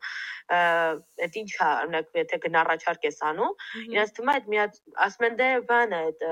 Այդ 0.54 1.38
ինչ 1.44 1.50
է, 1.52 1.68
օրինակ, 1.68 2.12
եթե 2.24 2.40
գնառաչարկ 2.48 3.08
ես 3.10 3.22
անում, 3.34 3.64
իրենց 3.84 4.14
թվում 4.16 4.32
է 4.32 4.36
այդ 4.38 4.52
մի 4.54 4.62
հատ 4.64 4.80
ասում 5.08 5.28
են 5.28 5.38
դե 5.44 5.50
բան 5.68 5.98
է, 6.00 6.02
այդ 6.04 6.26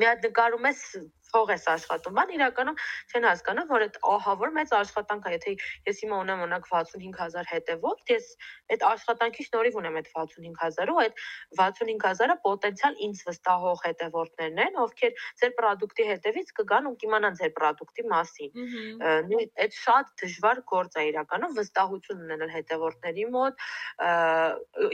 մի 0.00 0.08
հատ 0.08 0.26
նկարում 0.28 0.70
ես 0.70 0.86
փող 1.32 1.52
ես 1.52 1.64
աշխատում, 1.72 2.16
բան 2.18 2.32
իրականում 2.36 2.78
չեն 3.12 3.26
հասկանում, 3.28 3.68
որ 3.72 3.84
այդ 3.86 3.96
ահա 4.12 4.34
որ 4.42 4.52
մեծ 4.56 4.74
աշխատանք 4.78 5.28
է, 5.28 5.32
եթե 5.36 5.54
ես 5.88 6.02
հիմա 6.02 6.16
ունեմ 6.22 6.42
օրինակ 6.46 6.66
65000 6.72 7.50
հետևող, 7.52 8.02
ես 8.12 8.26
այդ 8.72 8.84
աշխատանքի 8.92 9.46
շնորհիվ 9.48 9.78
ունեմ 9.82 9.98
այդ 10.02 10.10
65000 10.12 10.92
ու 10.92 11.00
այդ 11.02 11.22
65000-ը 11.62 12.36
պոտենցիալ 12.46 12.98
ինձ 13.06 13.22
վստահող 13.28 13.82
հետևորդներն 13.86 14.62
են, 14.66 14.78
ովքեր 14.82 15.12
ձեր 15.42 15.54
product-ի 15.60 16.06
հետևից 16.12 16.52
կգան 16.60 16.88
ու 16.92 16.94
կիմանան 17.02 17.38
ձեր 17.40 17.52
product-ի 17.58 18.06
մասին։ 18.12 18.50
Նույն 19.32 19.52
այդ 19.66 19.76
շատ 19.82 20.12
դժվար 20.22 20.62
գործ 20.72 20.98
է 21.02 21.06
իրականում 21.12 21.56
վստահություն 21.58 22.24
ունենալ 22.26 22.54
հետևորդների 22.56 23.26
մոտ։ 23.36 23.66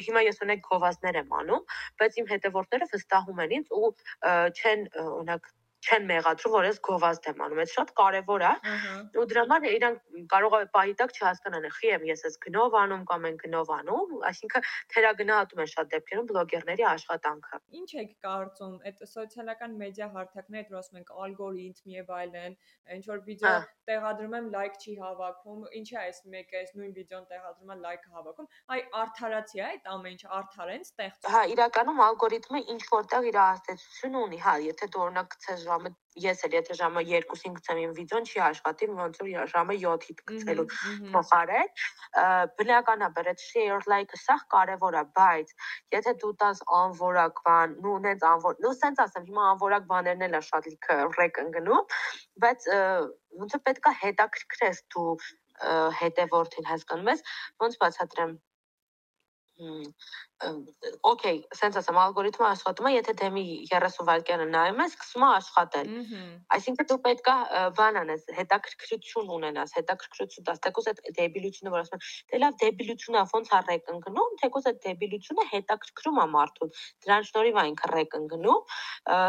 Հիմա 0.09 0.25
ես 0.29 0.43
ունենք 0.49 0.67
գովազդներ 0.69 1.21
եմ 1.23 1.37
անում, 1.43 1.65
բայց 2.03 2.21
իմ 2.23 2.31
հետևորդները 2.35 2.91
վստահում 2.95 3.43
են 3.47 3.57
ինձ 3.59 3.73
ու 3.79 3.93
չեն 4.59 4.85
օրինակ 5.05 5.51
չեն 5.87 6.07
մեղադրում, 6.11 6.55
որ 6.55 6.67
ես 6.69 6.79
գովազդ 6.89 7.29
եմ 7.31 7.43
անում։ 7.47 7.61
Այդ 7.63 7.73
շատ 7.75 7.93
կարևոր 8.01 8.45
է։ 8.49 8.53
Ու 9.19 9.27
դրա 9.33 9.45
համար 9.49 9.67
իրանք 9.79 9.99
կարող 10.33 10.57
է 10.59 10.69
պահի 10.77 10.95
տակ 11.01 11.15
չհասկանան, 11.19 11.69
խի 11.79 11.91
եմ 11.95 12.07
ես 12.09 12.25
ես 12.29 12.39
գնով 12.45 12.77
անում 12.83 13.05
կամ 13.09 13.29
են 13.29 13.39
գնով 13.43 13.73
անում, 13.79 14.15
այսինքն 14.29 14.69
թերագնահատում 14.95 15.63
են 15.65 15.71
շատ 15.73 15.91
դեպքերում 15.95 16.29
բլոգերների 16.29 16.87
աշխատանքը։ 16.93 17.61
Ինչ 17.79 17.91
եք 18.03 18.13
կարծում, 18.29 18.75
այդ 18.89 19.03
սոցիալական 19.15 19.79
մեդիա 19.79 20.09
հարթակները, 20.19 20.69
որ 20.69 20.79
ասում 20.83 20.99
ենք 20.99 21.13
ալգորիթմ 21.29 21.95
եւ 21.99 22.13
այլն, 22.19 22.59
ինչ 22.99 23.05
որ 23.09 23.23
վիդեո 23.29 23.55
տեղադրում 23.89 24.37
եմ, 24.39 24.49
լայք 24.59 24.79
չի 24.83 24.95
հավաքում, 24.99 25.61
ինչի 25.79 25.95
է 25.95 26.01
այս 26.03 26.19
մեկը, 26.35 26.59
այս 26.59 26.75
նույն 26.79 26.93
վիդեոն 26.99 27.25
տեղադրում 27.33 27.73
եմ, 27.73 27.83
լայքը 27.89 28.11
հավաքում, 28.19 28.49
այ 28.75 28.81
արդարացի 29.03 29.59
է 29.59 29.65
այդ 29.69 29.89
ամեն 29.95 30.19
ինչ, 30.19 30.23
արդար 30.39 30.71
են 30.75 30.85
ստեղծում։ 30.89 31.33
Հա, 31.33 31.41
իրականում 31.53 32.01
ալգորիթմը 32.05 32.61
ինչ 32.75 32.83
որտեղ 32.93 33.29
իր 33.29 33.39
ազդեցություն 33.45 34.19
ունի, 34.19 34.39
հա, 34.45 34.55
եթե 34.67 34.89
դու 34.95 35.03
օրինակ 35.05 35.29
գցես 35.35 35.65
ժամը 35.69 35.93
ես 36.25 36.45
էլ 36.49 36.55
եթե 36.59 36.77
ժամը 36.79 37.03
2-ին 37.09 37.57
գցեմ 37.59 37.81
իմ 37.83 37.93
վիդեոն 37.99 38.29
չի 38.29 38.43
աշխատի 38.49 38.89
ոնց 38.99 39.21
որ 39.23 39.51
ժամը 39.53 39.77
7-ի 39.85 40.17
գցելու 40.31 40.67
փոխարեն 41.15 41.73
բնականաբար 42.59 43.31
այդ 43.33 43.45
share 43.45 43.81
like-ը 43.93 44.21
սա 44.23 44.37
կարևոր 44.55 44.99
է 44.99 45.05
բայց 45.19 45.55
եթե 45.97 46.15
դու 46.23 46.33
տաս 46.43 46.63
անորակ 46.81 47.43
բան 47.49 47.77
նու 47.87 47.99
նենց 48.09 48.27
անոր 48.33 48.63
նու 48.65 48.75
սենց 48.83 49.03
ասեմ 49.07 49.29
հիմա 49.31 49.49
անորակ 49.53 49.91
բաներն 49.93 50.27
էլ 50.29 50.39
է 50.39 50.43
շատ 50.49 50.71
լիքը 50.73 50.99
ռեկ 51.19 51.43
ընկնում 51.45 51.99
բայց 52.47 52.69
ոնց 53.43 53.59
է 53.59 53.63
պետքա 53.69 53.95
հետաքրքրես 54.03 54.83
դու 54.97 55.13
հետևորդին 56.01 56.69
հասկանում 56.73 57.13
ես 57.15 57.25
ոնց 57.63 57.79
բացատրեմ 57.83 58.35
օքեյ, 60.39 61.39
սենց 61.59 61.77
ասեմ, 61.81 61.97
ալգորիթմը 61.99 62.47
աշխատում 62.49 62.87
է, 62.89 62.91
եթե 62.95 63.13
դեմի 63.19 63.43
30 63.71 63.97
վայրկյանը 64.07 64.45
նայում 64.53 64.83
ես, 64.85 64.93
սկսում 64.95 65.25
է 65.27 65.31
աշխատել։ 65.35 65.89
Այսինքն 66.57 66.89
դու 66.93 66.99
պետքա 67.07 67.35
բան 67.79 67.99
անես, 68.03 68.23
հետաքրքրություն 68.39 69.33
ունենաս, 69.39 69.75
հետաքրքրություն 69.79 70.47
տաս, 70.49 70.61
թեկուզ 70.69 70.89
այդ 70.93 71.03
դեբիլությունը, 71.19 71.73
որ 71.75 71.83
ասում 71.83 71.99
են, 71.99 72.07
դե 72.31 72.41
լավ 72.45 72.59
դեբիլությունն 72.63 73.19
է, 73.19 73.25
ոնց 73.35 73.51
է 73.51 73.61
ռեկ 73.69 73.91
ընկնում, 73.99 74.39
թեկուզ 74.39 74.69
այդ 74.71 74.79
դեբիլությունը 74.87 75.49
հետաքրքրում 75.59 76.19
է 76.23 76.27
մարդուն։ 76.39 76.73
Դրան 77.03 77.29
շնորհիվ 77.29 77.59
է 77.59 77.67
ինքը 77.73 77.93
ռեկ 77.99 78.17
ընկնում։ 78.19 78.79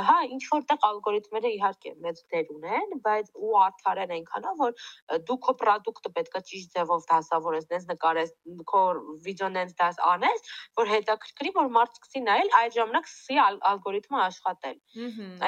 Հա, 0.09 0.17
ինչ 0.29 0.43
որտեղ 0.53 0.87
ալգորիթմերը 0.89 1.53
իհարկե 1.57 1.93
մեծ 2.05 2.21
դեր 2.29 2.53
ունեն, 2.59 2.95
բայց 3.09 3.33
ու 3.39 3.53
արդար 3.65 4.01
են 4.05 4.13
այնքանով, 4.19 4.59
որ 4.59 4.73
դու 5.29 5.39
քո 5.45 5.55
product-ը 5.63 6.13
պետքա 6.19 6.41
ճիշտ 6.49 6.77
ձևով 6.77 7.05
դասավորես, 7.09 7.67
նենց 7.73 7.87
նկարես, 7.93 8.33
քո 8.69 8.83
վիդեոն 9.25 9.57
նենց 9.59 9.75
դաս 9.79 10.01
անես, 10.09 10.49
որ 10.79 10.91
հետաքրքրի, 10.99 11.51
որ 11.57 11.69
մարդ 11.79 11.97
սկսի 11.99 12.21
նայել, 12.27 12.51
այդ 12.59 12.77
ժամանակ 12.77 13.09
սկսի 13.09 13.39
ալգորիթմը 13.71 14.19
աշխատել։ 14.25 14.77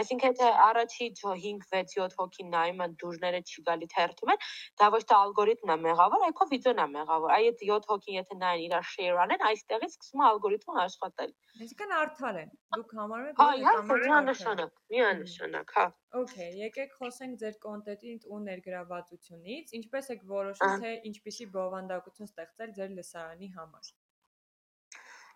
Այսինքն 0.01 0.27
եթե 0.31 0.49
առաջի 0.65 1.07
5, 1.21 1.65
6, 1.75 1.95
7 2.01 2.17
հոգի 2.21 2.47
նայում 2.51 2.83
են 2.87 2.95
դուրները 3.03 3.41
չի 3.51 3.65
գալի 3.69 3.89
թերթում 3.95 4.33
են, 4.35 4.43
դա 4.81 4.91
ոչ 4.95 5.03
թե 5.11 5.17
ալգորիթմն 5.21 5.75
է 5.75 5.77
մեղավոր, 5.85 6.25
այլ 6.27 6.35
քո 6.41 6.49
վիդեոն 6.51 6.81
է 6.81 6.87
մեղավոր։ 6.95 7.35
Այ 7.37 7.51
այդ 7.51 7.63
7 7.67 7.89
հոգին 7.91 8.17
եթե 8.19 8.37
նայեն 8.41 8.65
իրար 8.67 8.85
share 8.91 9.21
անեն, 9.25 9.45
այստեղից 9.51 9.95
սկսում 9.97 10.21
է 10.21 10.27
ալգորիթմը 10.31 10.81
աշխատել։ 10.85 11.33
Այսինքն 11.61 11.95
արդար 12.01 12.37
են։ 12.41 12.51
Դուք 12.77 12.93
համարում 12.97 13.31
եք 13.31 13.41
որ 13.41 14.05
դա 14.05 14.11
միանշանակ, 14.21 14.77
միանշանակ, 14.95 15.73
հա։ 15.77 15.85
Okay, 16.21 16.47
եկեք 16.59 16.95
խոսենք 16.99 17.37
ձեր 17.41 17.57
կոնտենտից 17.65 18.25
ու 18.35 18.39
ներգրավվածությունից, 18.47 19.73
ինչպես 19.79 20.09
եք 20.15 20.25
որոշում 20.31 20.81
թե 20.85 20.93
ինչպիսի 21.11 21.47
բովանդակություն 21.55 22.31
ստեղծել 22.31 22.73
ձեր 22.79 22.95
լսարանի 22.97 23.51
համար։ 23.57 23.91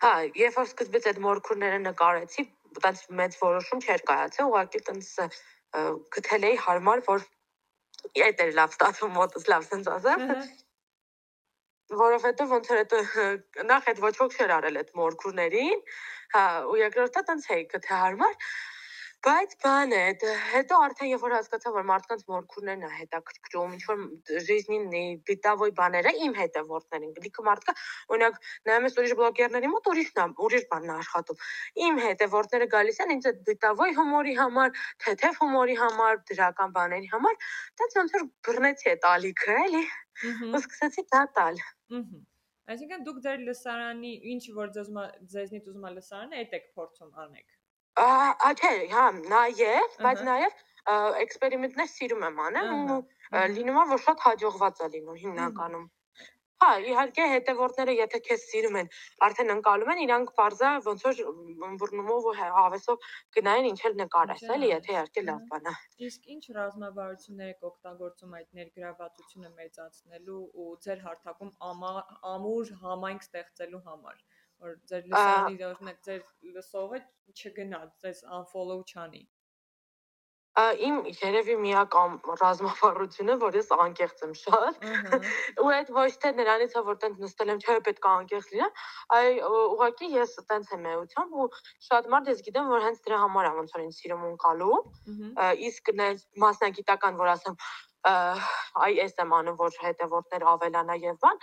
Հա, 0.05 0.13
երբ 0.37 0.59
որ 0.59 0.67
սկզբից 0.69 1.07
այդ 1.11 1.21
մորքուրները 1.25 1.79
նկարեցի, 1.85 2.43
տենց 2.85 2.99
մեծ 3.21 3.37
որոշում 3.41 3.81
չէր 3.85 4.03
կայացել, 4.11 4.51
ուղղակի 4.51 4.81
տենց 4.89 5.09
գտել 6.17 6.45
էի 6.51 6.59
հարմար, 6.65 7.01
որ 7.09 7.25
այդ 8.27 8.43
էր 8.45 8.53
լավ 8.59 8.75
ստացվում 8.75 9.17
մոտս 9.17 9.49
լավ 9.53 9.67
sense 9.71 9.91
ասեմ 9.95 10.23
որովհետեւ 11.93 12.53
ոնց 12.53 12.69
էր 12.73 12.79
այդ 12.81 12.93
նախ 13.69 13.89
այդ 13.91 13.99
ոչ 14.05 14.13
ոք 14.17 14.35
չէր 14.35 14.53
արել 14.55 14.79
այդ 14.81 14.87
մորքուրներին, 14.99 15.81
հա, 16.33 16.43
ու 16.71 16.77
երկրորդը 16.81 17.21
տենց 17.29 17.45
էի 17.55 17.65
գտե 17.73 17.91
հարմար, 17.99 18.37
Բայց 19.25 19.53
բան 19.63 19.93
է, 19.95 20.01
դե 20.21 20.31
հետո 20.51 20.79
արդեն 20.85 21.09
երբ 21.09 21.23
որ 21.25 21.33
հասկացա, 21.35 21.71
որ 21.75 21.85
մարդկանց 21.89 22.23
մորքուրներն 22.31 22.83
է 22.85 22.89
հետաքրքրում, 22.95 23.71
ինչ 23.77 23.83
որ 23.89 24.01
ժիզնին 24.47 24.85
բիտավոյ 25.29 25.73
բաները 25.79 26.13
իմ 26.25 26.35
հետևորդներին, 26.39 27.13
գլիկը 27.19 27.45
մարդկա, 27.47 27.75
օրինակ, 28.15 28.37
նայում 28.69 28.87
ես 28.89 28.99
ուրիշ 29.01 29.15
բլոգերների 29.21 29.71
մոտ 29.73 29.89
ուրիշն 29.93 30.21
է, 30.25 30.27
ուրիշ 30.45 30.67
բանն 30.75 30.93
է 30.93 30.95
աշխատում։ 30.99 31.41
Իմ 31.87 31.99
հետևորդները 32.05 32.69
գալիս 32.75 33.01
են 33.05 33.15
ինձ 33.15 33.29
այդ 33.31 33.41
բիտավոյ 33.49 33.97
հումորի 34.01 34.37
համար, 34.43 34.77
թեթև 35.05 35.41
հումորի 35.41 35.79
համար, 35.81 36.21
դրական 36.29 36.77
բաների 36.77 37.11
համար, 37.15 37.41
դա 37.81 37.89
ոնց 37.97 38.15
որ 38.19 38.29
բռնեցի 38.49 38.93
այդ 38.93 39.09
ալիքը, 39.15 39.59
էլի։ 39.65 39.83
Ու 40.53 40.61
սկսեցի 40.61 41.09
դա 41.11 41.25
տալ։ 41.39 41.61
Ահա 41.65 42.23
Այսինքն 42.73 43.03
դուք 43.05 43.17
ձեր 43.23 43.41
լսարանի 43.47 44.11
ինչ 44.31 44.43
որ 44.55 44.69
ձեզ 44.75 44.87
ձեզնից 45.33 45.67
ուզում 45.69 45.83
է 45.85 45.91
լսարանը, 45.95 46.37
այդ 46.41 46.55
եք 46.57 46.63
փորձում 46.77 47.11
անեք։ 47.23 47.51
Ահա, 47.95 48.49
չէ, 48.59 48.69
հա, 48.91 49.03
նաև, 49.31 49.93
բայց 50.05 50.21
նաև 50.27 50.55
էքսպերիմենտներ 51.25 51.87
սիրում 51.91 52.25
եմ 52.27 52.41
անել 52.45 52.71
ու 52.95 52.97
լինում 53.55 53.77
է 53.81 53.85
որ 53.91 54.01
շատ 54.05 54.25
հաջողված 54.25 54.81
է 54.85 54.89
լինում 54.95 55.21
հիմնականում։ 55.21 55.85
Հա, 56.63 56.67
իհարկե 56.89 57.23
հետևորդները 57.35 57.95
եթե 57.95 58.19
քեզ 58.25 58.43
սիրում 58.51 58.77
են, 58.81 58.89
արդեն 59.27 59.53
ընկալում 59.55 59.89
են, 59.93 60.01
իրանք 60.05 60.29
բարձա 60.39 60.69
ոնց 60.85 61.01
որ 61.07 61.23
ըմբռնումով 61.69 62.27
ու 62.31 62.35
հա, 62.39 62.47
հավեսով 62.57 63.09
գնային 63.37 63.67
ինչ 63.71 63.79
էլ 63.89 63.97
նկարես, 64.01 64.45
էլի, 64.55 64.69
եթե 64.71 64.95
իհարկե 64.95 65.25
լավ 65.31 65.41
բան 65.51 65.67
է։ 65.71 65.75
Իսկ 66.07 66.29
ինչ 66.35 66.43
ռազմավարություններ 66.59 67.51
եք 67.55 67.67
օգտագործում 67.71 68.37
այդ 68.39 68.49
ներգրավվածությունը 68.59 69.51
մեծացնելու 69.59 70.41
ու 70.65 70.71
ձեր 70.87 71.03
հարթակում 71.09 71.53
ամուր 72.35 72.73
համայնք 72.85 73.27
ստեղծելու 73.29 73.83
համար 73.91 74.23
որ 74.63 74.75
ձեր 74.89 75.07
լսարանի 75.11 75.63
օրինակ 75.69 76.03
ձեր 76.09 76.21
լսողը 76.57 76.99
չգնա, 77.35 77.81
ձեզ 78.03 78.21
unfollow 78.39 78.83
չանի։ 78.85 79.23
Իմ 80.55 80.99
երևի 81.11 81.55
միակ 81.59 81.95
ռազմավարությունը, 82.41 83.33
որ 83.41 83.55
ես 83.59 83.71
անկեղծ 83.75 84.21
եմ 84.23 84.35
շատ։ 84.41 84.85
Ու 85.63 85.71
այդ 85.77 85.89
ոչ 85.97 86.11
թե 86.23 86.29
նրանից 86.37 86.75
է, 86.79 86.83
որ 86.89 86.99
տենց 87.01 87.17
նստել 87.25 87.51
եմ, 87.51 87.59
չէ, 87.65 87.75
պետք 87.87 88.07
է 88.07 88.11
անկեղծ 88.11 88.53
լինեմ, 88.53 88.79
այ 89.17 89.33
ուղղակի 89.49 90.09
ես 90.13 90.37
տենց 90.51 90.71
եմ 90.77 90.87
էությամբ 90.93 91.35
ու 91.43 91.49
շատ 91.89 92.07
մարդ 92.15 92.31
ես 92.31 92.45
գիտեմ, 92.47 92.71
որ 92.71 92.85
հենց 92.87 93.03
դրա 93.09 93.19
համար 93.25 93.49
է 93.49 93.51
ոնց 93.59 93.75
որ 93.75 93.83
ինձ 93.83 93.99
սիրում 93.99 94.23
ունկալու։ 94.31 94.79
Իսկ 95.67 95.93
մասնագիտական, 96.45 97.19
որ 97.19 97.33
ասեմ, 97.35 97.59
այ 98.05 98.91
ես 98.99 99.17
եմ 99.23 99.33
անում, 99.39 99.57
որ 99.61 99.77
հետևորդներ 99.81 100.45
ավելանա 100.51 100.95
եւ 101.05 101.17
բան, 101.25 101.41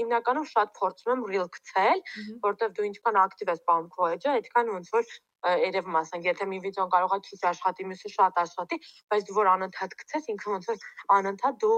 հիմնականում 0.00 0.48
շատ 0.54 0.74
փորձում 0.80 1.12
եմ 1.14 1.24
reel 1.30 1.48
գցել, 1.56 2.02
որտեվ 2.48 2.74
դու 2.78 2.88
ինչքան 2.88 3.20
ակտիվ 3.24 3.52
ես 3.54 3.62
պահում 3.68 3.88
քո 3.96 4.10
էջը, 4.14 4.34
այդքան 4.34 4.72
ոնց 4.74 4.92
որ 4.94 5.14
երևում 5.44 5.96
ասենք, 6.00 6.26
եթե 6.30 6.46
մի 6.48 6.58
վիդեոն 6.64 6.90
կարող 6.94 7.14
է 7.14 7.18
քիչ 7.28 7.40
աշխատի, 7.50 7.86
մյուսը 7.90 8.10
շատ 8.14 8.38
աշխատի, 8.44 8.78
բայց 9.12 9.26
դու 9.28 9.36
որ 9.38 9.50
անընդհատ 9.54 9.96
գցես, 10.00 10.28
ինքը 10.34 10.52
ոնց 10.54 10.68
որ 10.70 10.86
անընդհատ 11.18 11.58
դու 11.64 11.76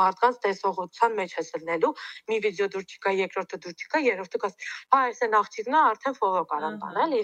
մարդկանց 0.00 0.40
տեսողության 0.46 1.18
մեջ 1.20 1.36
ես 1.38 1.52
լնելու, 1.58 1.92
մի 2.32 2.40
վիդեո 2.46 2.70
դուր 2.76 2.88
չկա, 2.88 3.14
երկրորդը 3.20 3.62
դուր 3.66 3.76
չկա, 3.82 4.02
երրորդը 4.08 4.42
կաս, 4.46 4.58
հա, 4.94 5.04
այս 5.12 5.22
են 5.28 5.38
աղջիկն 5.42 5.78
է, 5.78 5.80
արդեն 5.92 6.18
ֆոլո 6.22 6.42
կարան 6.54 6.82
տան, 6.82 7.00
էլի։ 7.06 7.22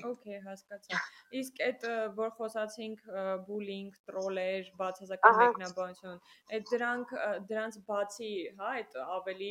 Okay, 0.00 0.38
հասկացա։ 0.40 0.98
Իսկ 1.36 1.58
այդ 1.66 1.82
որ 2.16 2.30
խոսացինք 2.38 3.02
բուլինգ, 3.48 3.98
տրոլեր, 4.08 4.70
բացասական 4.78 5.36
մեկնաբանություն, 5.40 6.22
այդ 6.56 6.70
դրանք 6.70 7.12
դրանց 7.50 7.76
բացի, 7.90 8.30
հա, 8.60 8.70
այդ 8.78 8.96
ավելի 9.18 9.50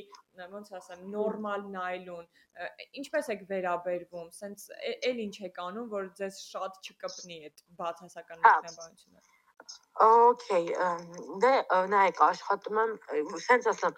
ոնց 0.55 0.73
ասեմ, 0.79 1.03
նորմալ 1.13 1.67
նայլուն, 1.75 2.31
ինչպես 3.03 3.31
եք 3.35 3.45
վերաբերվում, 3.53 4.31
սենց 4.39 4.65
էլ 5.11 5.21
ինչ 5.27 5.35
եք 5.51 5.61
անում, 5.67 5.91
որ 5.93 6.09
ձեզ 6.21 6.41
շատ 6.47 6.81
չկպնի 6.89 7.39
այդ 7.51 7.63
բացասական 7.83 8.43
մեկնաբանությունը։ 8.47 9.29
Okay, 10.01 10.71
դե 11.43 11.49
նայեք, 11.91 12.19
աշխատում 12.25 12.77
եմ, 12.81 12.93
սենց 13.43 13.67
ասեմ, 13.71 13.97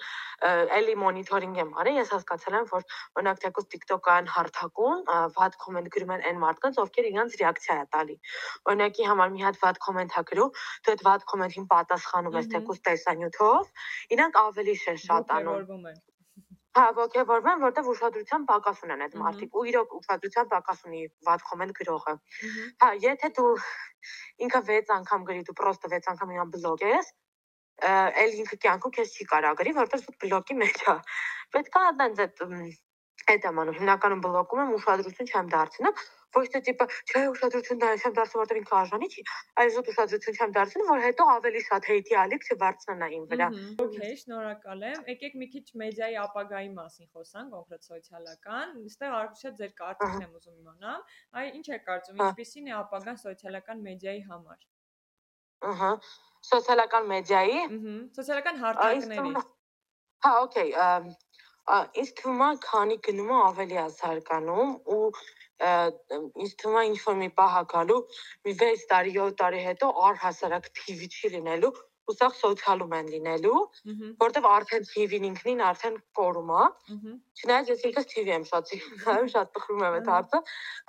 էլի 0.78 0.96
մոնիթորինգ 1.00 1.60
եմ 1.64 1.70
արել, 1.80 2.00
ես 2.02 2.12
հասկացել 2.16 2.58
եմ, 2.60 2.66
որ 2.72 2.86
օրինակ 3.22 3.42
թեկուզ 3.44 3.68
TikTok-ային 3.76 4.28
հարթակում 4.34 5.06
վատ 5.38 5.58
կոմենտ 5.64 5.92
գրում 5.96 6.14
են 6.18 6.26
այն 6.32 6.42
մարդկանց, 6.44 6.80
ովքեր 6.84 7.10
իրենց 7.14 7.38
ռեակցիա 7.44 7.78
է 7.80 7.86
տալի։ 7.96 8.18
Օրինակի 8.74 9.10
համար 9.12 9.36
մի 9.38 9.46
հատ 9.48 9.62
վատ 9.64 9.82
կոմենտ 9.88 10.18
ա 10.18 10.26
գրում, 10.34 10.58
դու 10.84 10.96
այդ 10.98 11.06
վատ 11.08 11.28
կոմենտին 11.34 11.70
պատասխանում 11.76 12.40
ես 12.42 12.50
թեկուզ 12.58 12.84
տեսանյութով, 12.90 13.72
իրանք 14.18 14.42
ավելի 14.44 14.76
շեն 14.84 15.00
շատ 15.08 15.38
անում։ 15.40 16.04
Հա, 16.74 16.84
ոգևորվում 16.98 17.50
են, 17.52 17.60
որտեվ 17.62 17.90
ուշադրության 17.92 18.46
պակաս 18.50 18.80
ունեն 18.86 19.02
այդ 19.06 19.18
մարդիկ 19.22 19.58
ու 19.60 19.66
իրոք 19.70 19.92
ուշադրության 19.98 20.48
պակաս 20.54 20.80
ունի 20.90 21.02
վատ 21.28 21.44
կոմենտ 21.50 21.74
գրողը։ 21.80 22.14
Հա, 22.84 22.90
եթե 23.04 23.30
դու 23.38 23.52
ինքը 24.48 24.62
6 24.70 24.94
անգամ 24.96 25.28
գրի, 25.28 25.44
դու 25.50 25.56
պրոստը 25.60 25.92
6 25.94 26.10
անգամ 26.14 26.34
իրան 26.34 26.54
բլոկ 26.56 26.86
ես, 26.90 27.12
էլ 28.24 28.36
ինքը 28.42 28.60
կյանքում 28.66 28.96
քեզ 28.98 29.14
չի 29.14 29.30
կարա 29.34 29.54
գրի, 29.62 29.76
որտեվ 29.84 30.08
դու 30.08 30.18
բլոկի 30.26 30.58
մեջ 30.64 30.82
ես։ 30.90 31.14
Պետք 31.54 31.78
է 31.78 31.86
այդպես 31.94 32.26
այդ 32.26 32.44
այդ 33.34 33.46
անում, 33.50 33.76
հիմնականում 33.78 34.22
բլոկում 34.24 34.62
եմ, 34.64 34.72
ուշադրություն 34.78 35.30
չեմ 35.30 35.50
դարձնում, 35.54 36.00
ոչ 36.38 36.46
թե 36.54 36.62
տիպը 36.67 36.86
չէ 37.10 37.22
ուշադրություն 37.34 37.82
դա 37.84 37.89
չեմ 38.00 38.15
դարձնում 38.17 38.41
որտեղ 38.43 38.60
ինքը 38.62 38.76
արժանի 38.80 39.10
չի 39.13 39.24
այլ 39.63 39.72
զուտ 39.76 39.91
ուշադրություն 39.93 40.38
չեմ 40.39 40.54
դարձնում 40.58 40.89
որ 40.93 41.04
հետո 41.06 41.28
ավելի 41.34 41.62
շատ 41.67 41.89
հեյթի 41.91 42.17
ալիք 42.24 42.48
չբարձրանա 42.54 43.10
իմ 43.17 43.26
վրա 43.34 43.48
Okay 43.84 44.12
շնորհակալ 44.24 44.86
եմ 44.89 45.08
եկեք 45.13 45.38
մի 45.43 45.48
քիչ 45.54 45.65
մեդիայի 45.84 46.17
ապագայի 46.24 46.69
մասին 46.78 47.08
խոսանք 47.13 47.56
կոնկրետ 47.56 47.88
սոցիալական 47.89 48.76
այստեղ 48.84 49.17
արքուշա 49.19 49.52
ձեր 49.62 49.74
կարծիքն 49.82 50.26
եմ 50.28 50.38
ուզում 50.39 50.60
իմանամ 50.63 51.02
այ 51.41 51.48
ինչ 51.60 51.65
է 51.69 51.80
կարծում 51.89 52.24
ինչպեսին 52.28 52.69
է 52.74 52.78
ապագան 52.84 53.19
սոցիալական 53.24 53.84
մեդիայի 53.89 54.24
համար 54.30 54.63
ըհը 55.74 55.91
սոցիալական 56.54 57.12
մեդիայի 57.13 57.60
ըհը 57.63 57.98
սոցիալական 58.19 58.63
հարթակների 58.63 59.46
հա 60.24 60.32
օքեյ 60.43 60.74
թվում 62.19 62.43
է 62.47 62.49
քանի 62.65 62.97
գնումը 63.08 63.39
ավելի 63.43 63.80
է 63.84 63.88
զարգանում 63.99 64.73
ու 64.95 64.99
ինձ 65.63 66.54
թվում 66.63 66.78
է 66.82 66.84
ինչ 66.89 66.99
որ 67.08 67.17
մի 67.23 67.30
պահ 67.39 67.58
գալու 67.73 68.02
մի 68.47 68.54
6 68.62 68.86
տարի 68.91 69.15
7 69.17 69.39
տարի 69.41 69.63
հետո 69.69 69.91
առհասարակ 70.10 70.69
TV 70.80 71.08
չի 71.08 71.34
լինելու 71.38 71.73
ու 72.12 72.15
սա 72.19 72.28
սոցիալում 72.36 72.93
են 72.97 73.10
լինելու, 73.13 73.60
որտեվ 74.23 74.47
արդեն 74.49 74.88
TV-ն 74.89 75.28
ինքնին 75.30 75.62
արդեն 75.69 75.99
կորում 76.19 76.49
է։ 76.52 76.65
Չնայած 77.39 77.69
ես 77.71 77.86
ինքս 77.89 78.10
TV 78.13 78.34
եմ 78.34 78.47
շատ 78.52 78.71
սիրում, 78.73 79.30
շատ 79.36 79.54
տխրում 79.58 79.86
եմ 79.88 79.95
այդ 79.99 80.10
հարցը, 80.13 80.41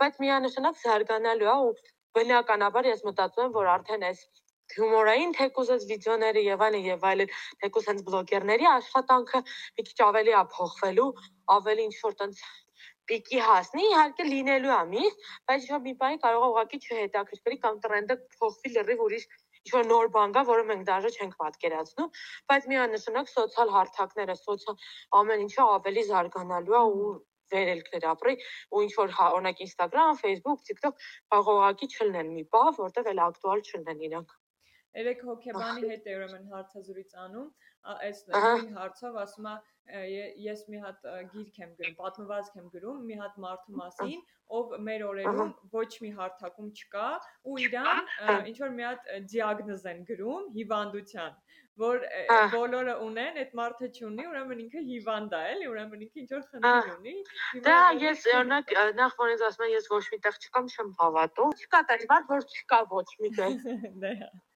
բայց 0.02 0.18
միանշանակ 0.24 0.80
զարգանալու 0.82 1.50
է 1.54 1.56
ու 1.68 1.70
բնականաբար 2.18 2.90
ես 2.90 3.06
մտածում 3.06 3.46
եմ, 3.46 3.54
որ 3.54 3.70
արդեն 3.76 4.08
այս 4.10 4.26
հումորային 4.72 5.32
թեկուզ 5.38 5.70
այս 5.74 5.86
վիդեոները 5.90 6.42
եւ 6.48 6.66
այլն 6.66 6.86
եւ 6.88 7.06
այլն 7.10 7.32
թեկուզ 7.62 7.88
հենց 7.90 8.04
բլոգերների 8.08 8.68
աշխատանքը 8.72 9.40
մի 9.44 9.86
քիչ 9.88 9.98
ավելի 10.08 10.34
է 10.34 10.44
փոխվելու, 10.54 11.08
ավելի 11.56 11.88
ինչ 11.88 11.96
որ 12.04 12.16
տենց 12.20 12.44
պիկի 13.10 13.40
հասնի, 13.44 13.82
իհարկե 13.92 14.24
լինելու 14.28 14.72
է 14.74 14.78
միշտ, 14.92 15.26
բայց 15.48 15.64
ինչ-որ 15.64 15.82
մի 15.86 15.92
բանի 16.00 16.20
կարող 16.24 16.44
է 16.44 16.48
ուղղակի 16.54 16.78
չհետաքրքրի 16.84 17.58
կամ 17.64 17.80
տրենդը 17.84 18.16
փոխվի 18.38 18.72
լրիվ 18.76 19.02
ուրիշ 19.06 19.26
ինչ-որ 19.64 19.86
նոր 19.90 20.08
բան 20.14 20.34
կա, 20.36 20.42
որը 20.48 20.64
մենք 20.70 20.86
դաժե 20.88 21.10
չենք 21.18 21.36
պատկերացնում, 21.42 22.10
բայց 22.52 22.66
միանշանակ 22.72 23.30
սոցիալ 23.34 23.74
հարթակները, 23.76 24.36
սոցիալ 24.40 24.76
ամեն 25.20 25.44
ինչը 25.44 25.68
ավելի 25.74 26.04
զարգանալու 26.10 26.78
է 26.80 26.82
ու 26.84 27.12
վերելքներ 27.54 28.06
ապրի 28.12 28.34
ու 28.72 28.84
ինչ 28.84 28.92
որ 29.00 29.14
հա, 29.18 29.26
օրինակ 29.38 29.60
Instagram, 29.68 30.20
Facebook, 30.20 30.64
TikTok 30.68 31.04
կարող 31.34 31.60
ուղղակի 31.60 31.90
չլինեն 31.96 32.32
մի 32.38 32.46
բավ, 32.56 32.80
որտեղ 32.84 33.12
էլ 33.14 33.22
ակտուալ 33.28 33.64
չլինեն 33.68 34.08
իրանք։ 34.08 34.34
Երեք 34.94 35.22
հոկեբանի 35.26 35.88
հետ 35.90 36.04
է 36.06 36.12
ուրեմն 36.16 36.44
հարցազրույց 36.54 37.14
անում, 37.24 37.48
այս 37.94 38.20
նույն 38.30 38.68
հարցով 38.78 39.16
ասում 39.24 39.48
է 39.50 40.02
ես 40.44 40.62
մի 40.72 40.82
հատ 40.84 41.08
գիրք 41.32 41.58
եմ 41.64 41.72
գրում, 41.80 41.96
պատմվածք 41.98 42.60
եմ 42.60 42.68
գրում 42.74 43.00
մի 43.08 43.18
հատ 43.22 43.40
մարդու 43.44 43.74
մասին, 43.80 44.22
ով 44.58 44.76
մեր 44.86 45.04
օրերում 45.08 45.50
ոչ 45.74 45.90
մի 46.04 46.12
հարթակում 46.20 46.70
չկա 46.78 47.08
ու 47.50 47.58
իրան 47.64 48.12
ինչ 48.52 48.56
որ 48.62 48.72
մի 48.78 48.86
հատ 48.88 49.10
դիագնոզ 49.34 49.84
են 49.92 50.06
գրում 50.12 50.46
հիվանդության 50.58 51.36
որ 51.82 52.04
բոլորը 52.54 52.92
ունեն, 53.02 53.38
այդ 53.42 53.54
մարդը 53.58 53.88
չունի, 53.98 54.26
ուրեմն 54.30 54.60
ինքը 54.64 54.82
հիվանդ 54.90 55.32
է, 55.34 55.40
էլի, 55.54 55.68
ուրեմն 55.72 56.04
ինքը 56.06 56.22
ինչ 56.22 56.28
որ 56.34 56.44
խնդիր 56.52 56.92
ունի։ 56.94 57.14
Դա 57.66 57.78
ես 58.04 58.28
օրինակ 58.38 58.72
նախ 59.00 59.18
որ 59.24 59.34
ես 59.34 59.44
ասում 59.50 59.66
եմ 59.66 59.74
ես 59.74 59.90
ոչ 59.96 60.02
միտեղ 60.14 60.40
չկամ, 60.44 60.72
չեմ 60.76 60.96
հավատում։ 61.02 61.54
Չկա 61.64 61.84
տես 61.90 62.08
բան, 62.14 62.28
որ 62.30 62.46
չկա 62.54 62.82
ոչ 62.94 63.06
միտեղ։ 63.26 63.58
Դա 64.06 64.14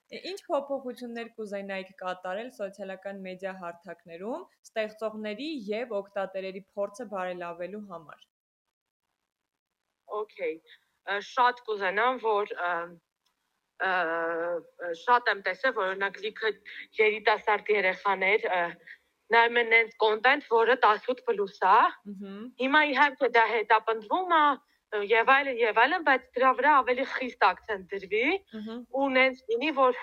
Ինչ 0.09 0.39
փոփոխություններ 0.47 1.27
կուզենայիք 1.37 1.89
կատարել 1.99 2.47
սոցիալական 2.55 3.19
մեդիա 3.25 3.51
հարթակներում 3.59 4.45
ստեղծողների 4.67 5.49
եւ 5.69 5.91
օգտատերերի 5.99 6.61
փորձը 6.77 7.05
բարելավելու 7.11 7.81
համար։ 7.91 8.23
Okay, 10.19 10.53
շատ 11.29 11.61
կուզենամ, 11.67 12.17
որ 12.23 12.53
շատ 15.03 15.29
եմ 15.33 15.43
տեսել, 15.45 15.75
որ 15.77 15.91
օրինակ 15.91 16.17
լիքը 16.23 16.51
երիտասարդ 16.99 17.69
երեխաներ 17.75 18.47
նայում 19.35 19.59
են 19.61 19.75
այնց 19.77 19.93
կոնտենտ, 20.03 20.49
որը 20.55 20.75
18+ 20.87 21.21
է։ 21.69 21.77
Հիմա 22.63 22.81
իհարկե 22.93 23.29
դա 23.37 23.45
հետապնդվում 23.53 24.35
է, 24.39 24.43
եւ 25.09 25.29
այլն 25.35 25.59
եւ 25.61 25.81
այլն, 25.83 26.05
բայց 26.07 26.23
դրա 26.37 26.51
վրա 26.59 26.71
ավելի 26.83 27.05
խիստ 27.15 27.45
ակցենտ 27.49 27.91
դրվի 27.93 28.23
ու 28.99 29.09
նենց 29.17 29.43
լինի, 29.49 29.71
որ 29.79 29.99